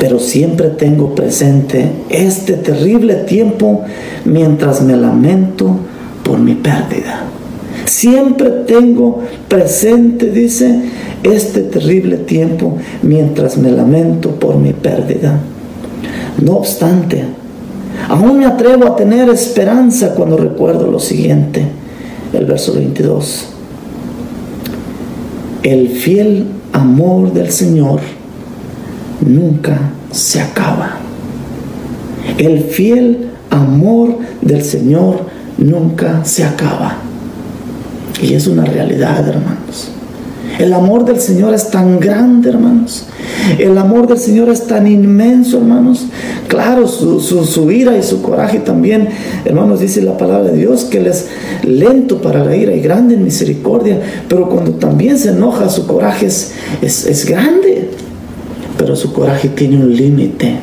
pero 0.01 0.19
siempre 0.19 0.71
tengo 0.71 1.15
presente 1.15 1.91
este 2.11 2.55
terrible 2.55 3.15
tiempo 3.15 3.85
mientras 4.25 4.83
me 4.83 4.97
lamento 4.97 5.77
por 6.23 6.39
mi 6.39 6.55
pérdida. 6.55 7.25
Siempre 7.87 8.51
tengo 8.67 9.23
presente, 9.49 10.31
dice, 10.31 10.81
este 11.23 11.63
terrible 11.63 12.17
tiempo 12.19 12.77
mientras 13.03 13.57
me 13.57 13.71
lamento 13.71 14.31
por 14.31 14.57
mi 14.57 14.73
pérdida. 14.73 15.41
No 16.43 16.57
obstante, 16.57 17.25
aún 18.09 18.41
me 18.41 18.47
atrevo 18.47 18.87
a 18.87 18.97
tener 18.97 19.29
esperanza 19.31 20.15
cuando 20.15 20.37
recuerdo 20.37 20.91
lo 20.91 20.99
siguiente, 20.99 21.63
el 22.33 22.45
verso 22.45 22.75
22. 22.75 23.47
El 25.63 25.89
fiel 25.89 26.47
amor 26.77 27.33
del 27.33 27.51
Señor 27.51 28.01
nunca 29.21 29.79
se 30.13 30.41
acaba. 30.41 30.99
El 32.37 32.61
fiel 32.65 33.31
amor 33.51 34.19
del 34.43 34.63
Señor 34.63 35.27
nunca 35.57 36.25
se 36.25 36.45
acaba. 36.45 36.97
Y 38.21 38.35
es 38.35 38.47
una 38.47 38.65
realidad, 38.65 39.27
hermanos. 39.27 39.96
El 40.59 40.73
amor 40.73 41.05
del 41.05 41.21
Señor 41.21 41.53
es 41.53 41.71
tan 41.71 42.01
grande, 42.01 42.49
hermanos. 42.49 43.05
El 43.59 43.77
amor 43.77 44.07
del 44.07 44.19
Señor 44.19 44.49
es 44.49 44.67
tan 44.67 44.87
inmenso, 44.87 45.59
hermanos. 45.59 46.07
Claro, 46.49 46.89
su, 46.89 47.71
ira 47.71 47.97
y 47.97 48.03
su 48.03 48.23
coraje 48.23 48.61
también, 48.61 49.09
hermanos, 49.45 49.81
dice 49.81 50.01
la 50.01 50.17
palabra 50.17 50.51
de 50.51 50.57
Dios 50.57 50.85
que 50.85 50.99
Él 50.99 51.09
es 51.09 51.27
lento 51.63 52.23
para 52.23 52.43
la 52.43 52.57
ira 52.57 52.75
y 52.75 52.81
grande 52.81 53.15
en 53.15 53.25
misericordia. 53.25 54.01
Pero 54.29 54.49
cuando 54.49 54.73
también 54.73 55.19
se 55.19 55.31
enoja, 55.31 55.69
su 55.69 55.87
coraje 55.87 56.27
es, 56.27 56.55
es 56.81 57.27
grande. 57.27 57.91
Pero 58.79 58.97
su 58.97 59.13
coraje 59.13 59.49
tiene 59.49 59.77
un 59.77 59.95
límite. 59.95 60.57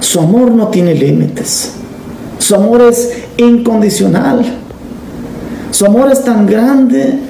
Su 0.00 0.20
amor 0.20 0.52
no 0.52 0.68
tiene 0.68 0.94
límites. 0.94 1.72
Su 2.38 2.54
amor 2.54 2.80
es 2.80 3.12
incondicional. 3.36 4.42
Su 5.70 5.84
amor 5.84 6.10
es 6.10 6.24
tan 6.24 6.46
grande 6.46 7.27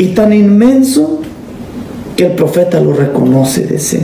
y 0.00 0.08
tan 0.14 0.32
inmenso 0.32 1.20
que 2.16 2.26
el 2.26 2.32
profeta 2.32 2.80
lo 2.80 2.94
reconoce 2.94 3.60
y 3.60 3.74
dice, 3.74 4.00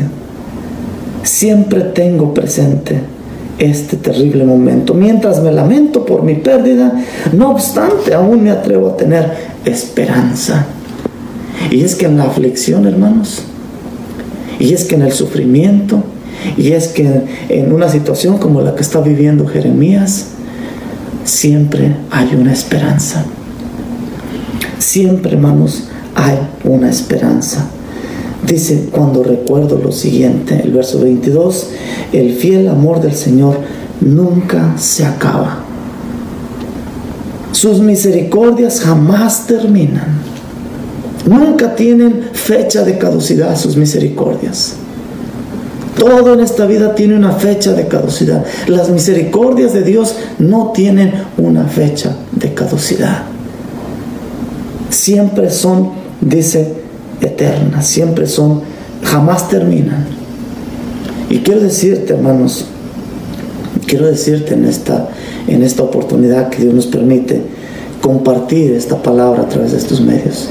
siempre 1.23 1.81
tengo 1.81 2.35
presente 2.35 3.01
este 3.59 3.97
terrible 3.97 4.45
momento. 4.45 4.93
Mientras 4.93 5.41
me 5.41 5.51
lamento 5.51 6.05
por 6.05 6.23
mi 6.23 6.35
pérdida, 6.35 6.93
no 7.33 7.51
obstante, 7.51 8.13
aún 8.13 8.45
me 8.45 8.51
atrevo 8.51 8.89
a 8.89 8.97
tener 8.99 9.33
esperanza. 9.65 10.67
Y 11.71 11.83
es 11.83 11.95
que 11.95 12.05
en 12.05 12.19
la 12.19 12.25
aflicción, 12.25 12.87
hermanos, 12.87 13.45
y 14.59 14.75
es 14.75 14.85
que 14.85 14.97
en 14.97 15.03
el 15.03 15.13
sufrimiento, 15.13 16.03
y 16.59 16.73
es 16.73 16.89
que 16.89 17.23
en 17.49 17.73
una 17.73 17.89
situación 17.89 18.37
como 18.37 18.61
la 18.61 18.75
que 18.75 18.83
está 18.83 19.01
viviendo 19.01 19.47
Jeremías, 19.47 20.27
siempre 21.25 21.97
hay 22.11 22.35
una 22.39 22.53
esperanza. 22.53 23.25
Siempre, 24.79 25.33
hermanos, 25.33 25.85
hay 26.15 26.39
una 26.65 26.91
esperanza. 26.91 27.69
Dice, 28.47 28.89
cuando 28.91 29.23
recuerdo 29.23 29.79
lo 29.83 29.93
siguiente, 29.93 30.61
el 30.63 30.73
verso 30.73 31.01
22, 31.01 31.71
el 32.13 32.35
fiel 32.35 32.69
amor 32.69 33.01
del 33.01 33.15
Señor 33.15 33.57
nunca 34.01 34.75
se 34.79 35.05
acaba. 35.05 35.65
Sus 37.53 37.81
misericordias 37.81 38.81
jamás 38.81 39.47
terminan. 39.47 40.21
Nunca 41.27 41.75
tienen 41.75 42.29
fecha 42.33 42.85
de 42.85 42.99
caducidad 42.99 43.57
sus 43.57 43.77
misericordias. 43.77 44.75
Todo 45.99 46.35
en 46.35 46.41
esta 46.41 46.67
vida 46.67 46.95
tiene 46.95 47.17
una 47.17 47.33
fecha 47.33 47.73
de 47.73 47.89
caducidad. 47.89 48.45
Las 48.69 48.91
misericordias 48.91 49.73
de 49.73 49.83
Dios 49.83 50.15
no 50.39 50.73
tienen 50.73 51.13
una 51.39 51.65
fecha 51.65 52.15
de 52.33 52.53
caducidad. 52.53 53.36
Siempre 54.91 55.51
son, 55.51 55.91
dice, 56.21 56.73
eternas. 57.21 57.87
Siempre 57.87 58.27
son, 58.27 58.63
jamás 59.03 59.49
terminan. 59.49 60.07
Y 61.31 61.39
quiero 61.39 61.61
decirte, 61.61 62.15
hermanos, 62.15 62.67
quiero 63.87 64.07
decirte 64.07 64.55
en 64.55 64.65
esta, 64.65 65.09
en 65.47 65.63
esta 65.63 65.83
oportunidad 65.83 66.51
que 66.51 66.63
Dios 66.63 66.75
nos 66.75 66.87
permite 66.87 67.43
compartir 68.01 68.73
esta 68.73 69.03
palabra 69.03 69.43
a 69.43 69.49
través 69.49 69.73
de 69.73 69.79
estos 69.79 70.01
medios 70.01 70.49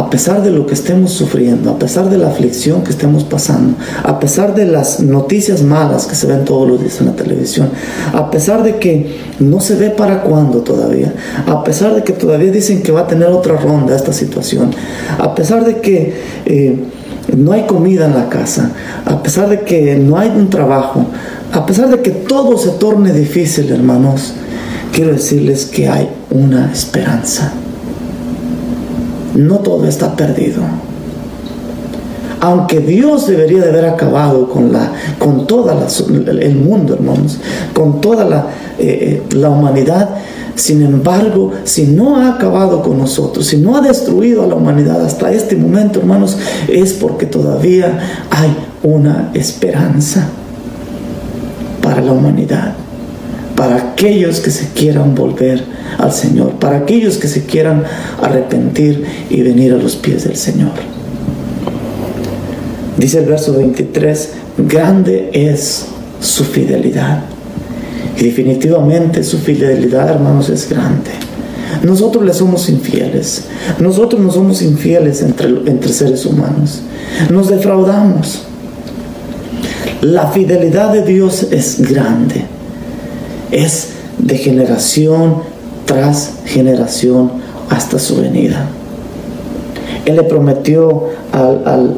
a 0.00 0.08
pesar 0.08 0.42
de 0.42 0.50
lo 0.50 0.66
que 0.66 0.72
estemos 0.72 1.12
sufriendo, 1.12 1.70
a 1.70 1.78
pesar 1.78 2.08
de 2.08 2.16
la 2.16 2.28
aflicción 2.28 2.82
que 2.82 2.90
estemos 2.90 3.22
pasando, 3.22 3.76
a 4.02 4.18
pesar 4.18 4.54
de 4.54 4.64
las 4.64 5.00
noticias 5.00 5.62
malas 5.62 6.06
que 6.06 6.14
se 6.14 6.26
ven 6.26 6.46
todos 6.46 6.66
los 6.66 6.80
días 6.80 7.00
en 7.00 7.08
la 7.08 7.12
televisión, 7.12 7.68
a 8.14 8.30
pesar 8.30 8.62
de 8.62 8.76
que 8.76 9.18
no 9.40 9.60
se 9.60 9.74
ve 9.74 9.90
para 9.90 10.22
cuándo 10.22 10.60
todavía, 10.60 11.12
a 11.46 11.62
pesar 11.62 11.94
de 11.94 12.02
que 12.02 12.14
todavía 12.14 12.50
dicen 12.50 12.82
que 12.82 12.92
va 12.92 13.00
a 13.00 13.06
tener 13.06 13.28
otra 13.28 13.58
ronda 13.58 13.94
esta 13.94 14.14
situación, 14.14 14.70
a 15.18 15.34
pesar 15.34 15.66
de 15.66 15.82
que 15.82 16.14
eh, 16.46 16.78
no 17.36 17.52
hay 17.52 17.66
comida 17.66 18.06
en 18.06 18.14
la 18.14 18.30
casa, 18.30 18.70
a 19.04 19.22
pesar 19.22 19.50
de 19.50 19.60
que 19.60 19.96
no 19.96 20.16
hay 20.16 20.30
un 20.30 20.48
trabajo, 20.48 21.04
a 21.52 21.66
pesar 21.66 21.90
de 21.90 22.00
que 22.00 22.10
todo 22.10 22.56
se 22.56 22.70
torne 22.70 23.12
difícil, 23.12 23.70
hermanos, 23.70 24.32
quiero 24.94 25.12
decirles 25.12 25.66
que 25.66 25.90
hay 25.90 26.08
una 26.30 26.72
esperanza 26.72 27.52
no 29.34 29.58
todo 29.58 29.86
está 29.86 30.16
perdido. 30.16 30.62
Aunque 32.40 32.80
Dios 32.80 33.26
debería 33.26 33.60
de 33.60 33.68
haber 33.68 33.84
acabado 33.84 34.48
con, 34.48 34.72
la, 34.72 34.92
con 35.18 35.46
todo 35.46 35.70
el 35.70 36.56
mundo, 36.56 36.94
hermanos, 36.94 37.38
con 37.74 38.00
toda 38.00 38.24
la, 38.24 38.46
eh, 38.78 39.22
eh, 39.30 39.36
la 39.36 39.50
humanidad, 39.50 40.08
sin 40.54 40.82
embargo, 40.82 41.52
si 41.64 41.84
no 41.84 42.16
ha 42.16 42.34
acabado 42.34 42.82
con 42.82 42.98
nosotros, 42.98 43.46
si 43.46 43.58
no 43.58 43.76
ha 43.76 43.82
destruido 43.82 44.42
a 44.42 44.46
la 44.46 44.54
humanidad 44.54 45.04
hasta 45.04 45.30
este 45.32 45.54
momento, 45.54 46.00
hermanos, 46.00 46.38
es 46.68 46.94
porque 46.94 47.26
todavía 47.26 48.26
hay 48.30 48.56
una 48.82 49.30
esperanza 49.34 50.28
para 51.82 52.00
la 52.00 52.12
humanidad 52.12 52.74
para 53.60 53.76
aquellos 53.76 54.40
que 54.40 54.50
se 54.50 54.68
quieran 54.68 55.14
volver 55.14 55.62
al 55.98 56.10
Señor, 56.14 56.52
para 56.52 56.78
aquellos 56.78 57.18
que 57.18 57.28
se 57.28 57.44
quieran 57.44 57.84
arrepentir 58.22 59.04
y 59.28 59.42
venir 59.42 59.74
a 59.74 59.76
los 59.76 59.96
pies 59.96 60.24
del 60.24 60.36
Señor. 60.36 60.72
Dice 62.96 63.18
el 63.18 63.26
verso 63.26 63.52
23, 63.52 64.30
grande 64.66 65.28
es 65.34 65.84
su 66.22 66.44
fidelidad. 66.44 67.24
Y 68.18 68.24
definitivamente 68.24 69.22
su 69.22 69.36
fidelidad, 69.36 70.08
hermanos, 70.08 70.48
es 70.48 70.66
grande. 70.66 71.10
Nosotros 71.82 72.24
le 72.24 72.32
somos 72.32 72.66
infieles. 72.70 73.44
Nosotros 73.78 74.22
no 74.22 74.32
somos 74.32 74.62
infieles 74.62 75.20
entre, 75.20 75.48
entre 75.66 75.92
seres 75.92 76.24
humanos. 76.24 76.80
Nos 77.28 77.50
defraudamos. 77.50 78.40
La 80.00 80.28
fidelidad 80.28 80.94
de 80.94 81.04
Dios 81.04 81.48
es 81.50 81.78
grande 81.86 82.46
es 83.50 83.88
de 84.18 84.36
generación 84.36 85.36
tras 85.86 86.34
generación 86.44 87.32
hasta 87.68 87.98
su 87.98 88.16
venida. 88.16 88.68
Él 90.06 90.16
le 90.16 90.22
prometió 90.24 91.04
al, 91.32 91.94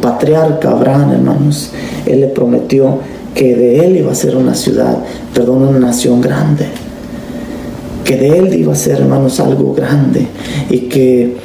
patriarca 0.00 0.70
Abraham, 0.70 1.12
hermanos, 1.12 1.70
él 2.06 2.20
le 2.20 2.28
prometió 2.28 2.98
que 3.34 3.54
de 3.54 3.84
él 3.84 3.96
iba 3.96 4.12
a 4.12 4.14
ser 4.14 4.36
una 4.36 4.54
ciudad, 4.54 4.98
perdón, 5.34 5.62
una 5.62 5.78
nación 5.78 6.20
grande. 6.20 6.66
Que 8.04 8.16
de 8.16 8.38
él 8.38 8.54
iba 8.54 8.72
a 8.72 8.76
ser, 8.76 9.00
hermanos, 9.00 9.40
algo 9.40 9.74
grande. 9.74 10.26
Y 10.68 10.80
que 10.80 11.36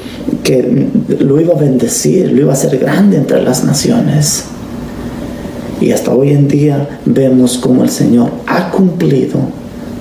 que 0.43 0.87
lo 1.19 1.39
iba 1.39 1.53
a 1.53 1.57
bendecir, 1.57 2.31
lo 2.31 2.41
iba 2.41 2.51
a 2.51 2.53
hacer 2.53 2.77
grande 2.77 3.17
entre 3.17 3.41
las 3.41 3.63
naciones. 3.63 4.45
Y 5.85 5.91
hasta 5.91 6.13
hoy 6.15 6.31
en 6.31 6.47
día 6.47 6.99
vemos 7.05 7.59
como 7.59 7.83
el 7.83 7.91
Señor 7.91 8.31
ha 8.47 8.71
cumplido 8.71 9.37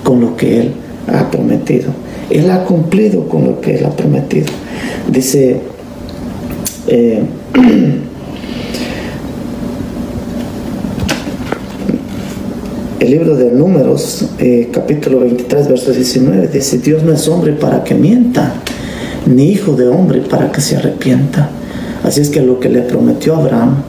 con 0.03 0.19
lo 0.19 0.35
que 0.35 0.61
Él 0.61 0.71
ha 1.05 1.29
prometido. 1.29 1.91
Él 2.31 2.49
ha 2.49 2.63
cumplido 2.63 3.29
con 3.29 3.45
lo 3.45 3.61
que 3.61 3.75
Él 3.75 3.85
ha 3.85 3.91
prometido. 3.91 4.47
Dice, 5.07 5.61
eh, 6.87 7.21
el 12.99 13.11
libro 13.11 13.35
de 13.35 13.51
Números, 13.51 14.25
eh, 14.39 14.69
capítulo 14.73 15.19
23, 15.19 15.67
verso 15.67 15.91
19, 15.91 16.47
dice, 16.47 16.79
Dios 16.79 17.03
no 17.03 17.13
es 17.13 17.27
hombre 17.27 17.53
para 17.53 17.83
que 17.83 17.93
mienta, 17.93 18.55
ni 19.27 19.51
hijo 19.51 19.73
de 19.73 19.87
hombre 19.87 20.21
para 20.21 20.51
que 20.51 20.61
se 20.61 20.77
arrepienta. 20.77 21.51
Así 22.03 22.21
es 22.21 22.29
que 22.29 22.41
lo 22.41 22.59
que 22.59 22.69
le 22.69 22.81
prometió 22.81 23.35
Abraham, 23.35 23.83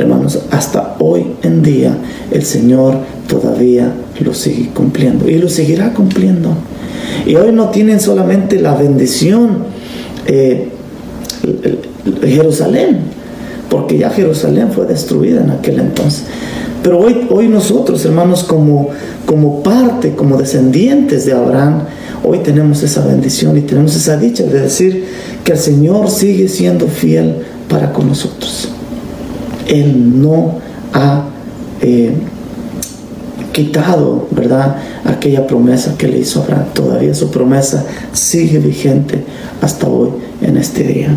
hermanos, 0.00 0.40
hasta 0.50 0.96
hoy 0.98 1.26
en 1.42 1.62
día 1.62 1.96
el 2.30 2.44
Señor 2.44 2.96
todavía 3.28 3.92
lo 4.20 4.34
sigue 4.34 4.70
cumpliendo 4.74 5.28
y 5.28 5.38
lo 5.38 5.48
seguirá 5.48 5.92
cumpliendo. 5.94 6.50
Y 7.26 7.34
hoy 7.36 7.52
no 7.52 7.70
tienen 7.70 8.00
solamente 8.00 8.60
la 8.60 8.74
bendición 8.74 9.64
eh, 10.26 10.68
Jerusalén, 12.22 12.98
porque 13.68 13.98
ya 13.98 14.10
Jerusalén 14.10 14.70
fue 14.72 14.86
destruida 14.86 15.42
en 15.42 15.50
aquel 15.50 15.80
entonces. 15.80 16.24
Pero 16.82 16.98
hoy, 16.98 17.26
hoy 17.30 17.48
nosotros, 17.48 18.04
hermanos, 18.04 18.42
como, 18.44 18.88
como 19.26 19.62
parte, 19.62 20.14
como 20.14 20.38
descendientes 20.38 21.26
de 21.26 21.32
Abraham, 21.32 21.82
hoy 22.24 22.38
tenemos 22.38 22.82
esa 22.82 23.04
bendición 23.06 23.56
y 23.56 23.62
tenemos 23.62 23.94
esa 23.96 24.16
dicha 24.16 24.44
de 24.44 24.60
decir 24.60 25.04
que 25.44 25.52
el 25.52 25.58
Señor 25.58 26.10
sigue 26.10 26.48
siendo 26.48 26.86
fiel 26.86 27.36
para 27.68 27.92
con 27.92 28.08
nosotros. 28.08 28.70
Él 29.66 30.20
no 30.20 30.58
ha 30.92 31.24
eh, 31.82 32.12
quitado, 33.52 34.28
¿verdad?, 34.30 34.76
aquella 35.04 35.46
promesa 35.46 35.96
que 35.98 36.08
le 36.08 36.18
hizo 36.18 36.42
Abraham. 36.42 36.66
Todavía 36.72 37.14
su 37.14 37.30
promesa 37.30 37.84
sigue 38.12 38.58
vigente 38.58 39.24
hasta 39.60 39.88
hoy, 39.88 40.10
en 40.40 40.56
este 40.56 40.84
día. 40.84 41.14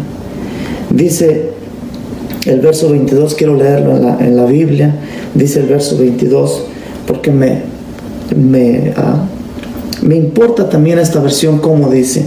Dice 0.89 1.51
el 2.45 2.59
verso 2.59 2.89
22, 2.89 3.35
quiero 3.35 3.55
leerlo 3.55 3.95
en 4.19 4.35
la, 4.35 4.45
Biblia, 4.45 4.93
dice 5.33 5.61
el 5.61 5.67
verso 5.67 5.97
22, 5.97 6.63
porque 7.07 7.31
me, 7.31 7.61
me, 8.35 8.93
ah, 8.97 9.25
me 10.01 10.15
importa 10.15 10.69
también 10.69 10.99
esta 10.99 11.19
versión 11.19 11.59
como 11.59 11.89
dice. 11.89 12.25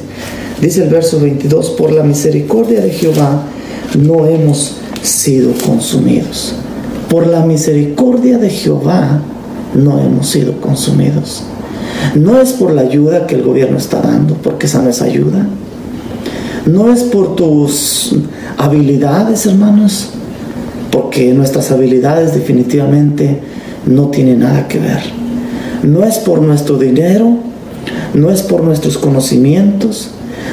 Dice 0.60 0.84
el 0.84 0.88
verso 0.88 1.20
22, 1.20 1.70
por 1.70 1.92
la 1.92 2.02
misericordia 2.02 2.80
de 2.80 2.90
Jehová 2.90 3.42
no 3.98 4.26
hemos 4.26 4.76
sido 5.06 5.52
consumidos. 5.64 6.54
Por 7.08 7.26
la 7.26 7.44
misericordia 7.44 8.38
de 8.38 8.50
Jehová 8.50 9.20
no 9.74 9.98
hemos 10.00 10.28
sido 10.28 10.60
consumidos. 10.60 11.44
No 12.14 12.40
es 12.40 12.52
por 12.52 12.72
la 12.72 12.82
ayuda 12.82 13.26
que 13.26 13.36
el 13.36 13.42
gobierno 13.42 13.78
está 13.78 14.00
dando, 14.00 14.34
porque 14.34 14.66
esa 14.66 14.82
no 14.82 14.90
es 14.90 15.02
ayuda. 15.02 15.46
No 16.66 16.92
es 16.92 17.04
por 17.04 17.36
tus 17.36 18.16
habilidades, 18.58 19.46
hermanos, 19.46 20.08
porque 20.90 21.32
nuestras 21.32 21.70
habilidades 21.70 22.34
definitivamente 22.34 23.40
no 23.86 24.08
tienen 24.08 24.40
nada 24.40 24.66
que 24.66 24.78
ver. 24.78 25.00
No 25.82 26.04
es 26.04 26.18
por 26.18 26.42
nuestro 26.42 26.76
dinero, 26.78 27.36
no 28.14 28.30
es 28.30 28.42
por 28.42 28.64
nuestros 28.64 28.98
conocimientos, 28.98 30.10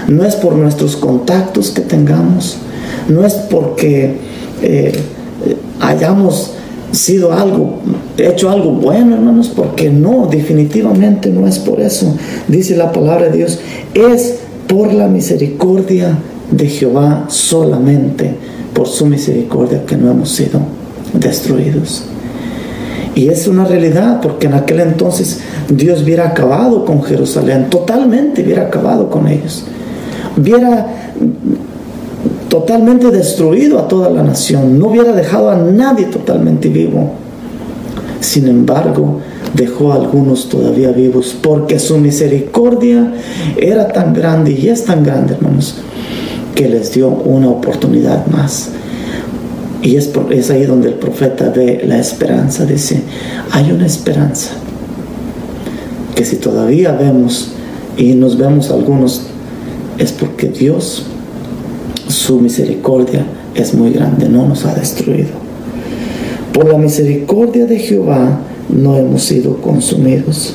no 0.07 0.25
es 0.25 0.35
por 0.35 0.55
nuestros 0.55 0.95
contactos 0.95 1.71
que 1.71 1.81
tengamos, 1.81 2.57
no 3.07 3.25
es 3.25 3.33
porque 3.33 4.32
eh, 4.63 4.93
hayamos 5.79 6.53
sido 6.91 7.33
algo, 7.33 7.79
hecho 8.17 8.49
algo 8.49 8.71
bueno, 8.71 9.15
hermanos, 9.15 9.51
porque 9.55 9.89
no, 9.89 10.27
definitivamente 10.27 11.29
no 11.29 11.47
es 11.47 11.59
por 11.59 11.81
eso. 11.81 12.15
Dice 12.47 12.75
la 12.75 12.91
palabra 12.91 13.25
de 13.25 13.37
Dios, 13.37 13.59
es 13.93 14.39
por 14.67 14.93
la 14.93 15.07
misericordia 15.07 16.17
de 16.51 16.67
Jehová 16.67 17.25
solamente, 17.27 18.35
por 18.73 18.87
su 18.87 19.05
misericordia 19.05 19.85
que 19.85 19.97
no 19.97 20.11
hemos 20.11 20.29
sido 20.29 20.59
destruidos. 21.13 22.03
Y 23.15 23.29
es 23.29 23.47
una 23.47 23.65
realidad, 23.65 24.21
porque 24.21 24.47
en 24.47 24.53
aquel 24.53 24.79
entonces 24.79 25.41
Dios 25.69 26.03
hubiera 26.03 26.27
acabado 26.27 26.85
con 26.85 27.03
Jerusalén, 27.03 27.69
totalmente 27.69 28.43
hubiera 28.43 28.63
acabado 28.63 29.09
con 29.09 29.27
ellos. 29.27 29.65
Hubiera 30.35 31.11
totalmente 32.53 33.09
destruido 33.09 33.79
a 33.79 33.87
toda 33.87 34.11
la 34.11 34.21
nación, 34.21 34.77
no 34.77 34.89
hubiera 34.89 35.11
dejado 35.11 35.49
a 35.49 35.55
nadie 35.55 36.05
totalmente 36.05 36.69
vivo. 36.69 37.13
Sin 38.19 38.47
embargo, 38.47 39.21
dejó 39.55 39.91
a 39.91 39.95
algunos 39.95 40.49
todavía 40.49 40.91
vivos 40.91 41.35
porque 41.41 41.79
su 41.79 41.97
misericordia 41.97 43.11
era 43.57 43.87
tan 43.87 44.13
grande 44.13 44.51
y 44.51 44.67
es 44.67 44.85
tan 44.85 45.03
grande, 45.03 45.33
hermanos, 45.33 45.77
que 46.53 46.69
les 46.69 46.93
dio 46.93 47.07
una 47.07 47.49
oportunidad 47.49 48.27
más. 48.27 48.69
Y 49.81 49.95
es, 49.95 50.11
es 50.29 50.51
ahí 50.51 50.67
donde 50.67 50.89
el 50.89 50.93
profeta 50.93 51.49
ve 51.49 51.81
la 51.87 51.97
esperanza, 51.97 52.67
dice, 52.67 53.01
hay 53.49 53.71
una 53.71 53.87
esperanza, 53.87 54.51
que 56.13 56.23
si 56.23 56.35
todavía 56.35 56.91
vemos 56.91 57.53
y 57.97 58.13
nos 58.13 58.37
vemos 58.37 58.69
algunos, 58.69 59.23
es 59.97 60.11
porque 60.11 60.49
Dios 60.49 61.07
su 62.13 62.39
misericordia 62.39 63.25
es 63.55 63.73
muy 63.73 63.91
grande, 63.91 64.29
no 64.29 64.47
nos 64.47 64.65
ha 64.65 64.73
destruido. 64.75 65.29
Por 66.53 66.71
la 66.71 66.77
misericordia 66.77 67.65
de 67.65 67.79
Jehová 67.79 68.39
no 68.69 68.95
hemos 68.97 69.23
sido 69.23 69.57
consumidos, 69.57 70.53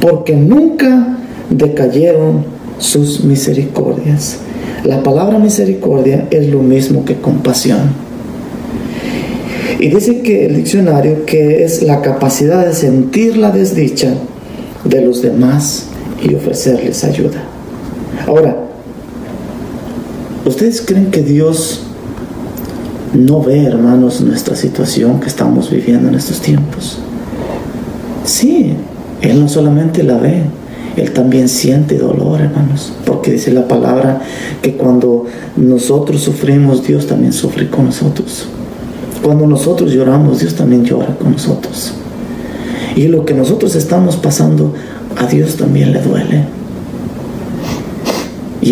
porque 0.00 0.34
nunca 0.34 1.18
decayeron 1.50 2.44
sus 2.78 3.24
misericordias. 3.24 4.38
La 4.84 5.02
palabra 5.02 5.38
misericordia 5.38 6.26
es 6.30 6.48
lo 6.48 6.60
mismo 6.60 7.04
que 7.04 7.16
compasión. 7.16 7.92
Y 9.78 9.88
dice 9.88 10.22
que 10.22 10.46
el 10.46 10.56
diccionario 10.56 11.24
que 11.24 11.64
es 11.64 11.82
la 11.82 12.02
capacidad 12.02 12.66
de 12.66 12.72
sentir 12.72 13.36
la 13.36 13.50
desdicha 13.50 14.14
de 14.84 15.00
los 15.00 15.22
demás 15.22 15.86
y 16.22 16.34
ofrecerles 16.34 17.04
ayuda. 17.04 17.42
Ahora, 18.26 18.71
¿Ustedes 20.44 20.82
creen 20.82 21.12
que 21.12 21.22
Dios 21.22 21.82
no 23.14 23.42
ve, 23.42 23.62
hermanos, 23.62 24.20
nuestra 24.22 24.56
situación 24.56 25.20
que 25.20 25.28
estamos 25.28 25.70
viviendo 25.70 26.08
en 26.08 26.16
estos 26.16 26.40
tiempos? 26.40 26.98
Sí, 28.24 28.72
Él 29.20 29.40
no 29.40 29.48
solamente 29.48 30.02
la 30.02 30.16
ve, 30.16 30.42
Él 30.96 31.12
también 31.12 31.48
siente 31.48 31.96
dolor, 31.96 32.40
hermanos, 32.40 32.92
porque 33.06 33.30
dice 33.30 33.52
la 33.52 33.68
palabra 33.68 34.20
que 34.62 34.74
cuando 34.74 35.26
nosotros 35.56 36.20
sufrimos, 36.22 36.84
Dios 36.84 37.06
también 37.06 37.32
sufre 37.32 37.70
con 37.70 37.84
nosotros. 37.84 38.48
Cuando 39.22 39.46
nosotros 39.46 39.92
lloramos, 39.92 40.40
Dios 40.40 40.56
también 40.56 40.84
llora 40.84 41.16
con 41.18 41.30
nosotros. 41.30 41.94
Y 42.96 43.06
lo 43.06 43.24
que 43.24 43.34
nosotros 43.34 43.76
estamos 43.76 44.16
pasando, 44.16 44.74
a 45.16 45.26
Dios 45.26 45.54
también 45.54 45.92
le 45.92 46.02
duele. 46.02 46.61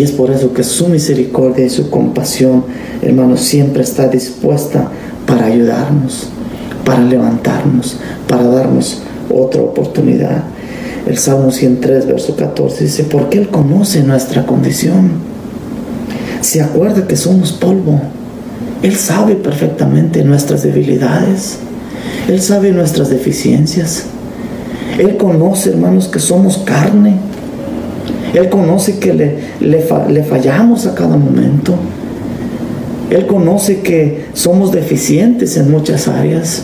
Es 0.01 0.11
por 0.11 0.31
eso 0.31 0.51
que 0.53 0.63
su 0.63 0.87
misericordia 0.87 1.65
y 1.65 1.69
su 1.69 1.91
compasión, 1.91 2.63
hermanos, 3.03 3.41
siempre 3.41 3.83
está 3.83 4.07
dispuesta 4.07 4.89
para 5.27 5.45
ayudarnos, 5.45 6.29
para 6.83 7.03
levantarnos, 7.03 7.97
para 8.27 8.43
darnos 8.43 9.03
otra 9.29 9.61
oportunidad. 9.61 10.43
El 11.05 11.19
Salmo 11.19 11.51
103, 11.51 12.07
verso 12.07 12.35
14 12.35 12.83
dice, 12.83 13.03
porque 13.03 13.37
Él 13.37 13.49
conoce 13.49 14.01
nuestra 14.01 14.47
condición. 14.47 15.11
Se 16.41 16.61
acuerda 16.61 17.07
que 17.07 17.15
somos 17.15 17.51
polvo. 17.51 18.01
Él 18.81 18.95
sabe 18.95 19.35
perfectamente 19.35 20.23
nuestras 20.23 20.63
debilidades. 20.63 21.59
Él 22.27 22.41
sabe 22.41 22.71
nuestras 22.71 23.11
deficiencias. 23.11 24.05
Él 24.97 25.17
conoce, 25.17 25.69
hermanos, 25.69 26.07
que 26.07 26.19
somos 26.19 26.57
carne 26.57 27.17
él 28.33 28.49
conoce 28.49 28.97
que 28.97 29.13
le, 29.13 29.37
le, 29.59 30.23
fallamos 30.23 30.85
a 30.85 30.95
cada 30.95 31.17
momento. 31.17 31.73
Él 33.09 33.27
conoce 33.27 33.81
que 33.81 34.27
somos 34.33 34.71
deficientes 34.71 35.57
en 35.57 35.69
muchas 35.69 36.07
áreas. 36.07 36.63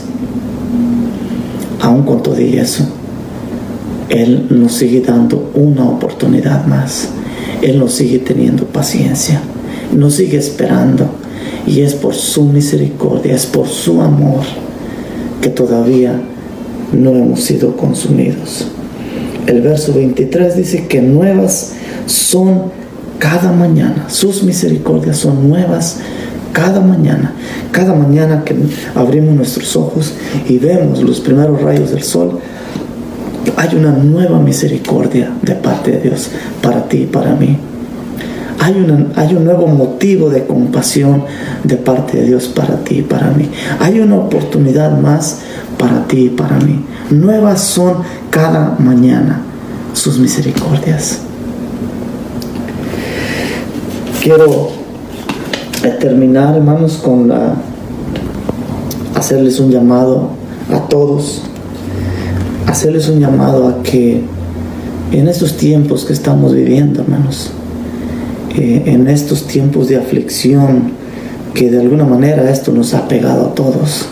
Aún 1.82 2.04
con 2.04 2.24
todo 2.24 2.38
eso, 2.38 2.88
Él 4.10 4.48
nos 4.50 4.74
sigue 4.74 5.02
dando 5.02 5.52
una 5.56 5.84
oportunidad 5.84 6.66
más. 6.66 7.10
Él 7.62 7.80
nos 7.80 7.94
sigue 7.94 8.20
teniendo 8.20 8.66
paciencia. 8.66 9.42
Nos 9.94 10.16
sigue 10.16 10.38
esperando. 10.38 11.10
Y 11.66 11.82
es 11.82 11.96
por 11.96 12.14
su 12.14 12.46
misericordia, 12.46 13.36
es 13.36 13.46
por 13.46 13.68
su 13.68 14.02
amor 14.02 14.44
que 15.42 15.50
todavía 15.50 16.22
no 16.94 17.10
hemos 17.12 17.42
sido 17.42 17.76
consumidos 17.76 18.68
el 19.48 19.62
verso 19.62 19.94
23 19.94 20.56
dice 20.56 20.88
que 20.88 21.02
nuevas 21.02 21.74
son 22.06 22.64
cada 23.18 23.52
mañana. 23.52 24.06
Sus 24.10 24.44
misericordias 24.44 25.18
son 25.18 25.50
nuevas 25.50 26.00
cada 26.52 26.82
mañana. 26.82 27.34
Cada 27.72 27.94
mañana 27.94 28.44
que 28.44 28.56
abrimos 28.96 29.36
nuestros 29.36 29.76
ojos 29.76 30.14
y 30.48 30.58
vemos 30.58 31.02
los 31.02 31.20
primeros 31.20 31.62
rayos 31.62 31.92
del 31.92 32.04
sol, 32.04 32.40
hay 33.56 33.76
una 33.76 33.92
nueva 33.92 34.40
misericordia 34.40 35.32
de 35.42 35.56
parte 35.56 35.92
de 35.92 36.02
Dios 36.02 36.30
para 36.62 36.88
ti 36.88 37.04
y 37.04 37.06
para 37.06 37.34
mí. 37.36 37.58
Hay, 38.60 38.74
hay, 39.16 39.36
un 39.36 39.46
nuevo 39.46 39.68
motivo 39.68 40.30
de 40.30 40.46
compasión 40.46 41.24
de 41.64 41.78
parte 41.78 42.18
de 42.18 42.26
Dios 42.26 42.48
para 42.48 42.84
ti 42.84 43.00
y 43.00 43.02
para 43.04 43.32
mí. 43.32 43.50
Hay 43.80 44.00
una 44.00 44.16
oportunidad 44.16 45.00
más 45.00 45.42
para 45.78 46.08
ti 46.08 46.26
y 46.26 46.30
para 46.30 46.58
mí. 46.58 46.84
Nuevas 47.10 47.62
son 47.62 47.98
cada 48.30 48.76
mañana 48.80 49.42
sus 49.94 50.20
misericordias. 50.20 51.20
Quiero 54.22 54.72
terminar, 56.02 56.58
hermanos, 56.58 56.98
con 56.98 57.32
hacerles 59.16 59.60
un 59.62 59.72
llamado 59.72 60.32
a 60.74 60.80
todos, 60.90 61.44
hacerles 62.66 63.08
un 63.08 63.22
llamado 63.22 63.70
a 63.70 63.84
que 63.84 64.24
en 65.14 65.30
estos 65.30 65.56
tiempos 65.56 66.04
que 66.04 66.12
estamos 66.12 66.54
viviendo, 66.54 67.04
hermanos, 67.04 67.52
eh, 68.54 68.84
en 68.86 69.08
estos 69.08 69.48
tiempos 69.48 69.88
de 69.88 69.96
aflicción, 69.96 70.92
que 71.54 71.72
de 71.72 71.80
alguna 71.80 72.04
manera 72.04 72.52
esto 72.52 72.74
nos 72.74 72.94
ha 72.94 73.08
pegado 73.08 73.48
a 73.48 73.56
todos 73.56 74.08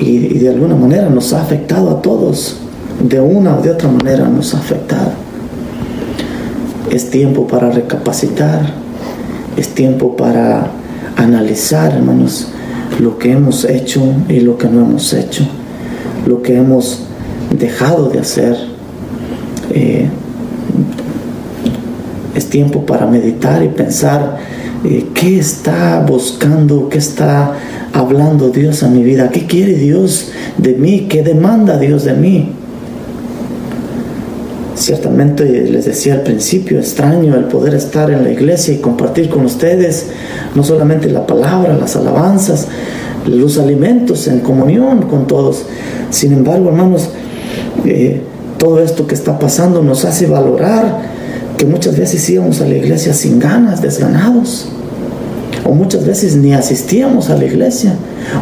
y, 0.00 0.38
de 0.38 0.48
alguna 0.48 0.76
manera 0.76 1.08
nos 1.08 1.32
ha 1.32 1.42
afectado 1.42 1.90
a 1.90 2.02
todos, 2.02 2.58
de 3.02 3.20
una 3.20 3.56
o 3.56 3.62
de 3.62 3.70
otra 3.70 3.90
manera 3.90 4.28
nos 4.28 4.54
ha 4.54 4.58
afectado. 4.58 5.12
Es 6.90 7.10
tiempo 7.10 7.46
para 7.46 7.70
recapacitar, 7.70 8.74
es 9.56 9.68
tiempo 9.74 10.16
para 10.16 10.70
analizar, 11.16 11.92
hermanos, 11.92 12.48
lo 13.00 13.18
que 13.18 13.32
hemos 13.32 13.64
hecho 13.64 14.02
y 14.28 14.40
lo 14.40 14.56
que 14.56 14.68
no 14.68 14.80
hemos 14.80 15.12
hecho, 15.12 15.44
lo 16.26 16.42
que 16.42 16.56
hemos 16.56 17.02
dejado 17.58 18.08
de 18.08 18.20
hacer. 18.20 18.56
Eh, 19.70 20.08
es 22.34 22.50
tiempo 22.50 22.84
para 22.84 23.06
meditar 23.06 23.62
y 23.62 23.68
pensar 23.68 24.36
eh, 24.84 25.06
qué 25.14 25.38
está 25.38 26.04
buscando, 26.06 26.88
qué 26.88 26.98
está 26.98 27.54
hablando 27.96 28.50
Dios 28.50 28.82
a 28.82 28.88
mi 28.88 29.02
vida, 29.02 29.30
qué 29.30 29.46
quiere 29.46 29.72
Dios 29.72 30.30
de 30.58 30.74
mí, 30.74 31.06
qué 31.08 31.22
demanda 31.22 31.78
Dios 31.78 32.04
de 32.04 32.12
mí. 32.12 32.52
Ciertamente 34.74 35.44
les 35.44 35.86
decía 35.86 36.12
al 36.12 36.20
principio, 36.20 36.78
extraño 36.78 37.34
el 37.34 37.44
poder 37.44 37.74
estar 37.74 38.10
en 38.10 38.22
la 38.22 38.30
iglesia 38.30 38.74
y 38.74 38.78
compartir 38.78 39.30
con 39.30 39.46
ustedes 39.46 40.08
no 40.54 40.62
solamente 40.62 41.08
la 41.08 41.26
palabra, 41.26 41.74
las 41.78 41.96
alabanzas, 41.96 42.68
los 43.26 43.56
alimentos 43.56 44.28
en 44.28 44.40
comunión 44.40 45.08
con 45.08 45.26
todos. 45.26 45.64
Sin 46.10 46.34
embargo, 46.34 46.68
hermanos, 46.68 47.08
eh, 47.86 48.20
todo 48.58 48.82
esto 48.82 49.06
que 49.06 49.14
está 49.14 49.38
pasando 49.38 49.82
nos 49.82 50.04
hace 50.04 50.26
valorar 50.26 51.00
que 51.56 51.64
muchas 51.64 51.98
veces 51.98 52.28
íbamos 52.28 52.60
a 52.60 52.66
la 52.66 52.74
iglesia 52.74 53.14
sin 53.14 53.38
ganas, 53.38 53.80
desganados. 53.80 54.68
O 55.68 55.74
muchas 55.74 56.06
veces 56.06 56.36
ni 56.36 56.52
asistíamos 56.52 57.28
a 57.30 57.36
la 57.36 57.44
iglesia. 57.44 57.94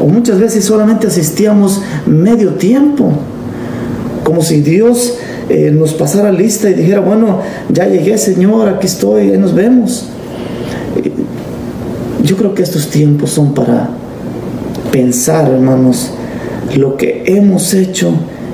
O 0.03 0.07
muchas 0.07 0.39
veces 0.39 0.65
solamente 0.65 1.07
asistíamos 1.07 1.81
medio 2.07 2.55
tiempo. 2.55 3.13
Como 4.23 4.43
si 4.43 4.61
Dios 4.61 5.15
eh, 5.49 5.71
nos 5.71 5.95
pasara 5.95 6.33
lista 6.33 6.71
y 6.71 6.75
dijera, 6.75 7.01
bueno, 7.01 7.41
ya 7.71 7.87
llegué 7.87 8.17
Señor, 8.19 8.69
aquí 8.69 8.87
estoy, 8.87 9.31
ahí 9.31 9.39
nos 9.39 9.55
vemos. 9.55 10.07
Yo 12.23 12.37
creo 12.37 12.55
que 12.55 12.63
estos 12.63 12.89
tiempos 12.89 13.31
son 13.31 13.53
para 13.53 13.91
pensar, 14.91 15.51
hermanos, 15.51 16.13
lo 16.77 16.97
que 16.97 17.25
hemos 17.27 17.75
hecho 17.75 18.13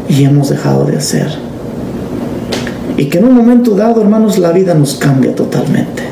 y 0.09 0.25
hemos 0.25 0.51
dejado 0.51 0.85
de 0.85 0.97
hacer. 0.97 1.29
Y 2.97 3.07
que 3.07 3.19
en 3.19 3.27
un 3.27 3.35
momento 3.35 3.77
dado, 3.77 4.01
hermanos, 4.01 4.39
la 4.39 4.51
vida 4.51 4.75
nos 4.75 4.95
cambia 4.95 5.35
totalmente. 5.35 6.10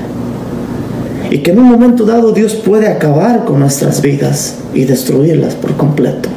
Y 1.30 1.38
que 1.38 1.50
en 1.50 1.58
un 1.58 1.66
momento 1.66 2.04
dado 2.04 2.32
Dios 2.32 2.54
puede 2.54 2.88
acabar 2.88 3.44
con 3.44 3.60
nuestras 3.60 4.00
vidas 4.00 4.56
y 4.74 4.84
destruirlas 4.84 5.54
por 5.54 5.76
completo. 5.76 6.28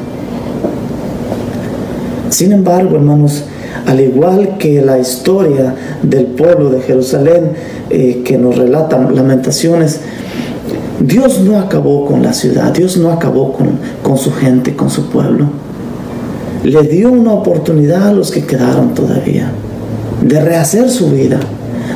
Sin 2.28 2.52
embargo, 2.52 2.96
hermanos, 2.96 3.44
al 3.86 4.00
igual 4.00 4.56
que 4.58 4.80
la 4.82 4.98
historia 4.98 5.74
del 6.02 6.26
pueblo 6.26 6.70
de 6.70 6.80
Jerusalén 6.80 7.52
eh, 7.90 8.22
que 8.24 8.38
nos 8.38 8.56
relatan 8.56 9.14
lamentaciones, 9.14 10.00
Dios 11.00 11.40
no 11.40 11.58
acabó 11.58 12.06
con 12.06 12.22
la 12.22 12.32
ciudad, 12.32 12.72
Dios 12.72 12.96
no 12.96 13.10
acabó 13.10 13.52
con, 13.52 13.78
con 14.02 14.18
su 14.18 14.32
gente, 14.32 14.76
con 14.76 14.88
su 14.88 15.08
pueblo. 15.08 15.46
Le 16.64 16.82
dio 16.82 17.10
una 17.10 17.32
oportunidad 17.32 18.08
a 18.08 18.12
los 18.12 18.30
que 18.30 18.44
quedaron 18.44 18.94
todavía 18.94 19.50
de 20.22 20.40
rehacer 20.40 20.88
su 20.88 21.10
vida, 21.10 21.40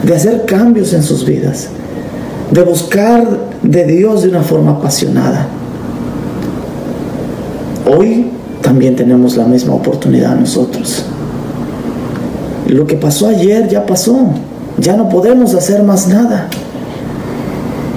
de 0.02 0.14
hacer 0.14 0.44
cambios 0.44 0.92
en 0.92 1.02
sus 1.02 1.24
vidas, 1.24 1.68
de 2.50 2.62
buscar 2.62 3.26
de 3.62 3.84
Dios 3.84 4.22
de 4.22 4.28
una 4.28 4.42
forma 4.42 4.72
apasionada. 4.72 5.48
Hoy 7.86 8.30
también 8.62 8.96
tenemos 8.96 9.36
la 9.36 9.44
misma 9.44 9.74
oportunidad 9.74 10.36
nosotros. 10.36 11.04
Lo 12.66 12.86
que 12.86 12.96
pasó 12.96 13.28
ayer 13.28 13.68
ya 13.68 13.86
pasó. 13.86 14.30
Ya 14.78 14.96
no 14.96 15.08
podemos 15.08 15.54
hacer 15.54 15.82
más 15.82 16.08
nada. 16.08 16.48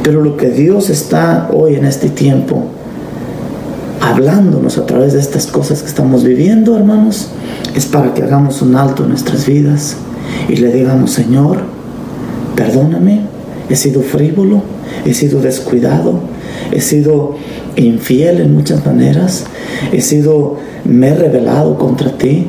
Pero 0.04 0.22
lo 0.22 0.38
que 0.38 0.50
Dios 0.50 0.90
está 0.90 1.50
hoy 1.54 1.76
en 1.76 1.86
este 1.86 2.10
tiempo 2.10 2.64
hablándonos 4.02 4.78
a 4.78 4.86
través 4.86 5.14
de 5.14 5.20
estas 5.20 5.48
cosas 5.48 5.82
que 5.82 5.88
estamos 5.88 6.24
viviendo, 6.24 6.76
hermanos, 6.76 7.30
es 7.76 7.86
para 7.86 8.14
que 8.14 8.24
hagamos 8.24 8.62
un 8.62 8.76
alto 8.76 9.04
en 9.04 9.10
nuestras 9.10 9.46
vidas 9.46 9.98
y 10.48 10.56
le 10.56 10.72
digamos, 10.72 11.12
Señor, 11.12 11.58
perdóname, 12.56 13.22
he 13.70 13.76
sido 13.76 14.02
frívolo, 14.02 14.62
he 15.06 15.14
sido 15.14 15.42
descuidado, 15.42 16.20
he 16.72 16.82
sido 16.82 17.36
infiel 17.76 18.42
en 18.42 18.54
muchas 18.54 18.86
maneras, 18.86 19.46
he 19.92 20.02
sido, 20.02 20.58
me 20.84 21.10
he 21.10 21.16
rebelado 21.16 21.78
contra 21.78 22.18
ti, 22.18 22.48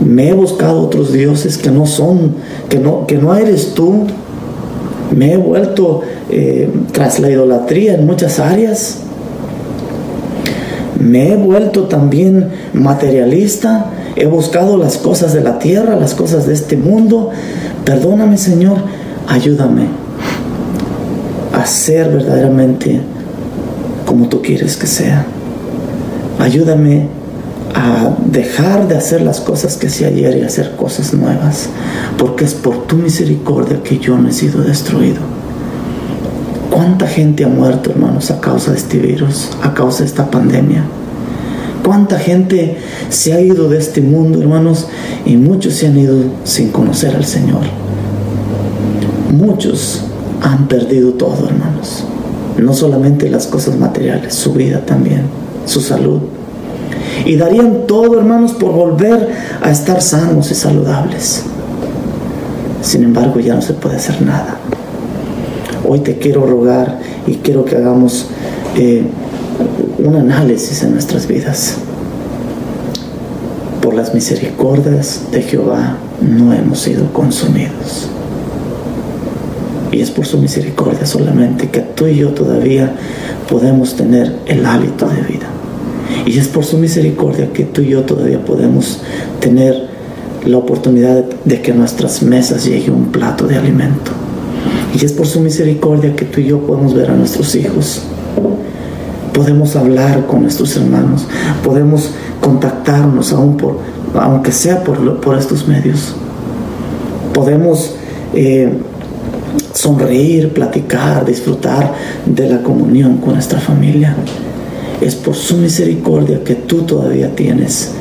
me 0.00 0.28
he 0.28 0.32
buscado 0.32 0.80
otros 0.80 1.12
dioses 1.12 1.58
que 1.58 1.70
no 1.70 1.86
son, 1.86 2.34
que 2.68 2.78
no, 2.78 3.06
que 3.06 3.18
no 3.18 3.34
eres 3.34 3.74
tú. 3.74 4.06
Me 5.14 5.32
he 5.32 5.36
vuelto 5.36 6.00
eh, 6.30 6.70
tras 6.92 7.18
la 7.18 7.30
idolatría 7.30 7.94
en 7.94 8.06
muchas 8.06 8.38
áreas. 8.38 9.00
Me 10.98 11.32
he 11.32 11.36
vuelto 11.36 11.84
también 11.84 12.48
materialista. 12.72 13.90
He 14.16 14.26
buscado 14.26 14.78
las 14.78 14.96
cosas 14.96 15.34
de 15.34 15.42
la 15.42 15.58
tierra, 15.58 15.96
las 15.96 16.14
cosas 16.14 16.46
de 16.46 16.54
este 16.54 16.76
mundo. 16.76 17.30
Perdóname, 17.84 18.38
Señor. 18.38 18.78
Ayúdame 19.26 20.09
a 21.60 21.66
ser 21.66 22.08
verdaderamente 22.08 23.00
como 24.06 24.28
tú 24.28 24.40
quieres 24.40 24.76
que 24.76 24.86
sea. 24.86 25.26
Ayúdame 26.38 27.06
a 27.74 28.16
dejar 28.26 28.88
de 28.88 28.96
hacer 28.96 29.20
las 29.20 29.40
cosas 29.40 29.76
que 29.76 29.88
hacía 29.88 30.08
ayer 30.08 30.38
y 30.38 30.42
hacer 30.42 30.74
cosas 30.74 31.12
nuevas, 31.12 31.68
porque 32.18 32.44
es 32.44 32.54
por 32.54 32.86
tu 32.86 32.96
misericordia 32.96 33.82
que 33.82 33.98
yo 33.98 34.16
no 34.16 34.28
he 34.28 34.32
sido 34.32 34.62
destruido. 34.62 35.20
¿Cuánta 36.70 37.06
gente 37.06 37.44
ha 37.44 37.48
muerto, 37.48 37.90
hermanos, 37.90 38.30
a 38.30 38.40
causa 38.40 38.72
de 38.72 38.78
este 38.78 38.98
virus, 38.98 39.50
a 39.62 39.74
causa 39.74 40.00
de 40.00 40.06
esta 40.06 40.30
pandemia? 40.30 40.84
¿Cuánta 41.84 42.18
gente 42.18 42.78
se 43.10 43.32
ha 43.32 43.40
ido 43.40 43.68
de 43.68 43.78
este 43.78 44.00
mundo, 44.00 44.40
hermanos? 44.40 44.88
Y 45.26 45.36
muchos 45.36 45.74
se 45.74 45.88
han 45.88 45.98
ido 45.98 46.16
sin 46.44 46.70
conocer 46.70 47.14
al 47.14 47.24
Señor. 47.24 47.62
Muchos 49.32 50.04
han 50.42 50.68
perdido 50.68 51.12
todo, 51.12 51.48
hermanos. 51.48 52.04
No 52.58 52.74
solamente 52.74 53.30
las 53.30 53.46
cosas 53.46 53.76
materiales, 53.76 54.34
su 54.34 54.52
vida 54.52 54.84
también, 54.84 55.22
su 55.66 55.80
salud, 55.80 56.20
y 57.24 57.36
darían 57.36 57.86
todo, 57.86 58.18
hermanos, 58.18 58.52
por 58.52 58.72
volver 58.72 59.28
a 59.62 59.70
estar 59.70 60.00
sanos 60.00 60.50
y 60.50 60.54
saludables. 60.54 61.44
Sin 62.82 63.04
embargo, 63.04 63.40
ya 63.40 63.54
no 63.54 63.62
se 63.62 63.74
puede 63.74 63.96
hacer 63.96 64.22
nada. 64.22 64.58
Hoy 65.86 66.00
te 66.00 66.18
quiero 66.18 66.46
rogar 66.46 66.98
y 67.26 67.36
quiero 67.36 67.64
que 67.64 67.76
hagamos 67.76 68.26
eh, 68.76 69.04
un 69.98 70.16
análisis 70.16 70.82
en 70.82 70.92
nuestras 70.92 71.26
vidas. 71.26 71.76
Por 73.82 73.94
las 73.94 74.14
misericordias 74.14 75.22
de 75.30 75.42
Jehová 75.42 75.96
no 76.20 76.52
hemos 76.52 76.80
sido 76.80 77.12
consumidos. 77.12 78.08
Y 79.92 80.00
es 80.00 80.10
por 80.10 80.24
su 80.26 80.38
misericordia 80.38 81.04
solamente 81.04 81.68
que 81.68 81.80
tú 81.80 82.06
y 82.06 82.16
yo 82.16 82.28
todavía 82.28 82.94
podemos 83.48 83.96
tener 83.96 84.36
el 84.46 84.64
hálito 84.64 85.08
de 85.08 85.22
vida. 85.22 85.48
Y 86.26 86.38
es 86.38 86.48
por 86.48 86.64
su 86.64 86.78
misericordia 86.78 87.52
que 87.52 87.64
tú 87.64 87.82
y 87.82 87.88
yo 87.88 88.02
todavía 88.02 88.44
podemos 88.44 89.00
tener 89.40 89.88
la 90.46 90.56
oportunidad 90.56 91.24
de 91.44 91.60
que 91.60 91.72
a 91.72 91.74
nuestras 91.74 92.22
mesas 92.22 92.64
llegue 92.64 92.90
un 92.90 93.06
plato 93.06 93.46
de 93.46 93.56
alimento. 93.56 94.12
Y 94.94 95.04
es 95.04 95.12
por 95.12 95.26
su 95.26 95.40
misericordia 95.40 96.14
que 96.14 96.24
tú 96.24 96.40
y 96.40 96.46
yo 96.46 96.60
podemos 96.60 96.94
ver 96.94 97.10
a 97.10 97.14
nuestros 97.14 97.54
hijos. 97.54 98.02
Podemos 99.32 99.76
hablar 99.76 100.26
con 100.26 100.42
nuestros 100.42 100.76
hermanos. 100.76 101.26
Podemos 101.64 102.10
contactarnos 102.40 103.32
aún 103.32 103.56
por, 103.56 103.78
aunque 104.14 104.52
sea 104.52 104.82
por, 104.82 105.20
por 105.20 105.38
estos 105.38 105.66
medios. 105.68 106.14
Podemos 107.32 107.94
eh, 108.34 108.72
sonreír, 109.74 110.52
platicar, 110.52 111.24
disfrutar 111.24 111.94
de 112.26 112.48
la 112.48 112.62
comunión 112.62 113.18
con 113.18 113.34
nuestra 113.34 113.60
familia. 113.60 114.14
Es 115.00 115.14
por 115.14 115.34
su 115.34 115.56
misericordia 115.56 116.44
que 116.44 116.54
tú 116.54 116.82
todavía 116.82 117.34
tienes 117.34 117.92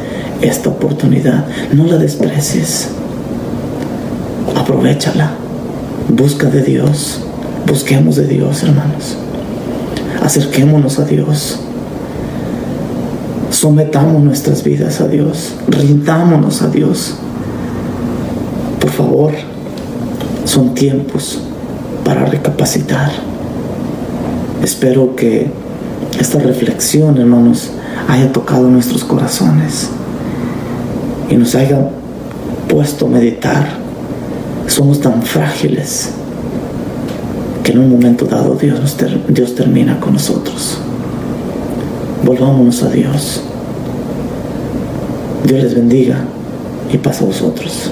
esta 0.42 0.70
oportunidad. 0.70 1.46
No 1.74 1.86
la 1.86 1.98
desprecies. 1.98 2.90
Aprovechala. 4.56 5.32
Busca 6.10 6.50
de 6.50 6.64
Dios. 6.64 7.22
Busquemos 7.66 8.16
de 8.16 8.28
Dios, 8.28 8.64
hermanos. 8.64 9.18
Acerquémonos 10.22 11.00
a 11.00 11.06
Dios. 11.06 11.60
Sometamos 13.52 14.22
nuestras 14.24 14.64
vidas 14.64 15.02
a 15.02 15.08
Dios. 15.08 15.54
Rindámonos 15.68 16.62
a 16.62 16.70
Dios. 16.70 17.16
Por 18.80 18.92
favor, 18.92 19.32
son 20.50 20.74
tiempos 20.74 21.40
para 22.04 22.26
recapacitar. 22.26 23.12
Espero 24.64 25.16
que 25.16 25.48
esta 26.20 26.40
reflexión, 26.40 27.18
hermanos, 27.20 27.70
haya 28.08 28.32
tocado 28.32 28.68
nuestros 28.68 29.04
corazones 29.04 29.90
y 31.30 31.36
nos 31.36 31.54
haya 31.54 31.90
puesto 32.68 33.06
a 33.06 33.10
meditar. 33.10 33.68
Somos 34.66 35.00
tan 35.00 35.22
frágiles 35.22 36.10
que 37.64 37.72
en 37.72 37.80
un 37.80 37.92
momento 37.92 38.26
dado 38.26 38.56
Dios, 38.56 38.98
Dios 39.28 39.54
termina 39.54 40.00
con 40.00 40.14
nosotros. 40.14 40.80
Volvámonos 42.26 42.82
a 42.82 42.90
Dios. 42.90 43.44
Dios 45.46 45.64
les 45.64 45.76
bendiga 45.76 46.18
y 46.92 46.98
pasa 46.98 47.24
a 47.24 47.28
vosotros. 47.28 47.92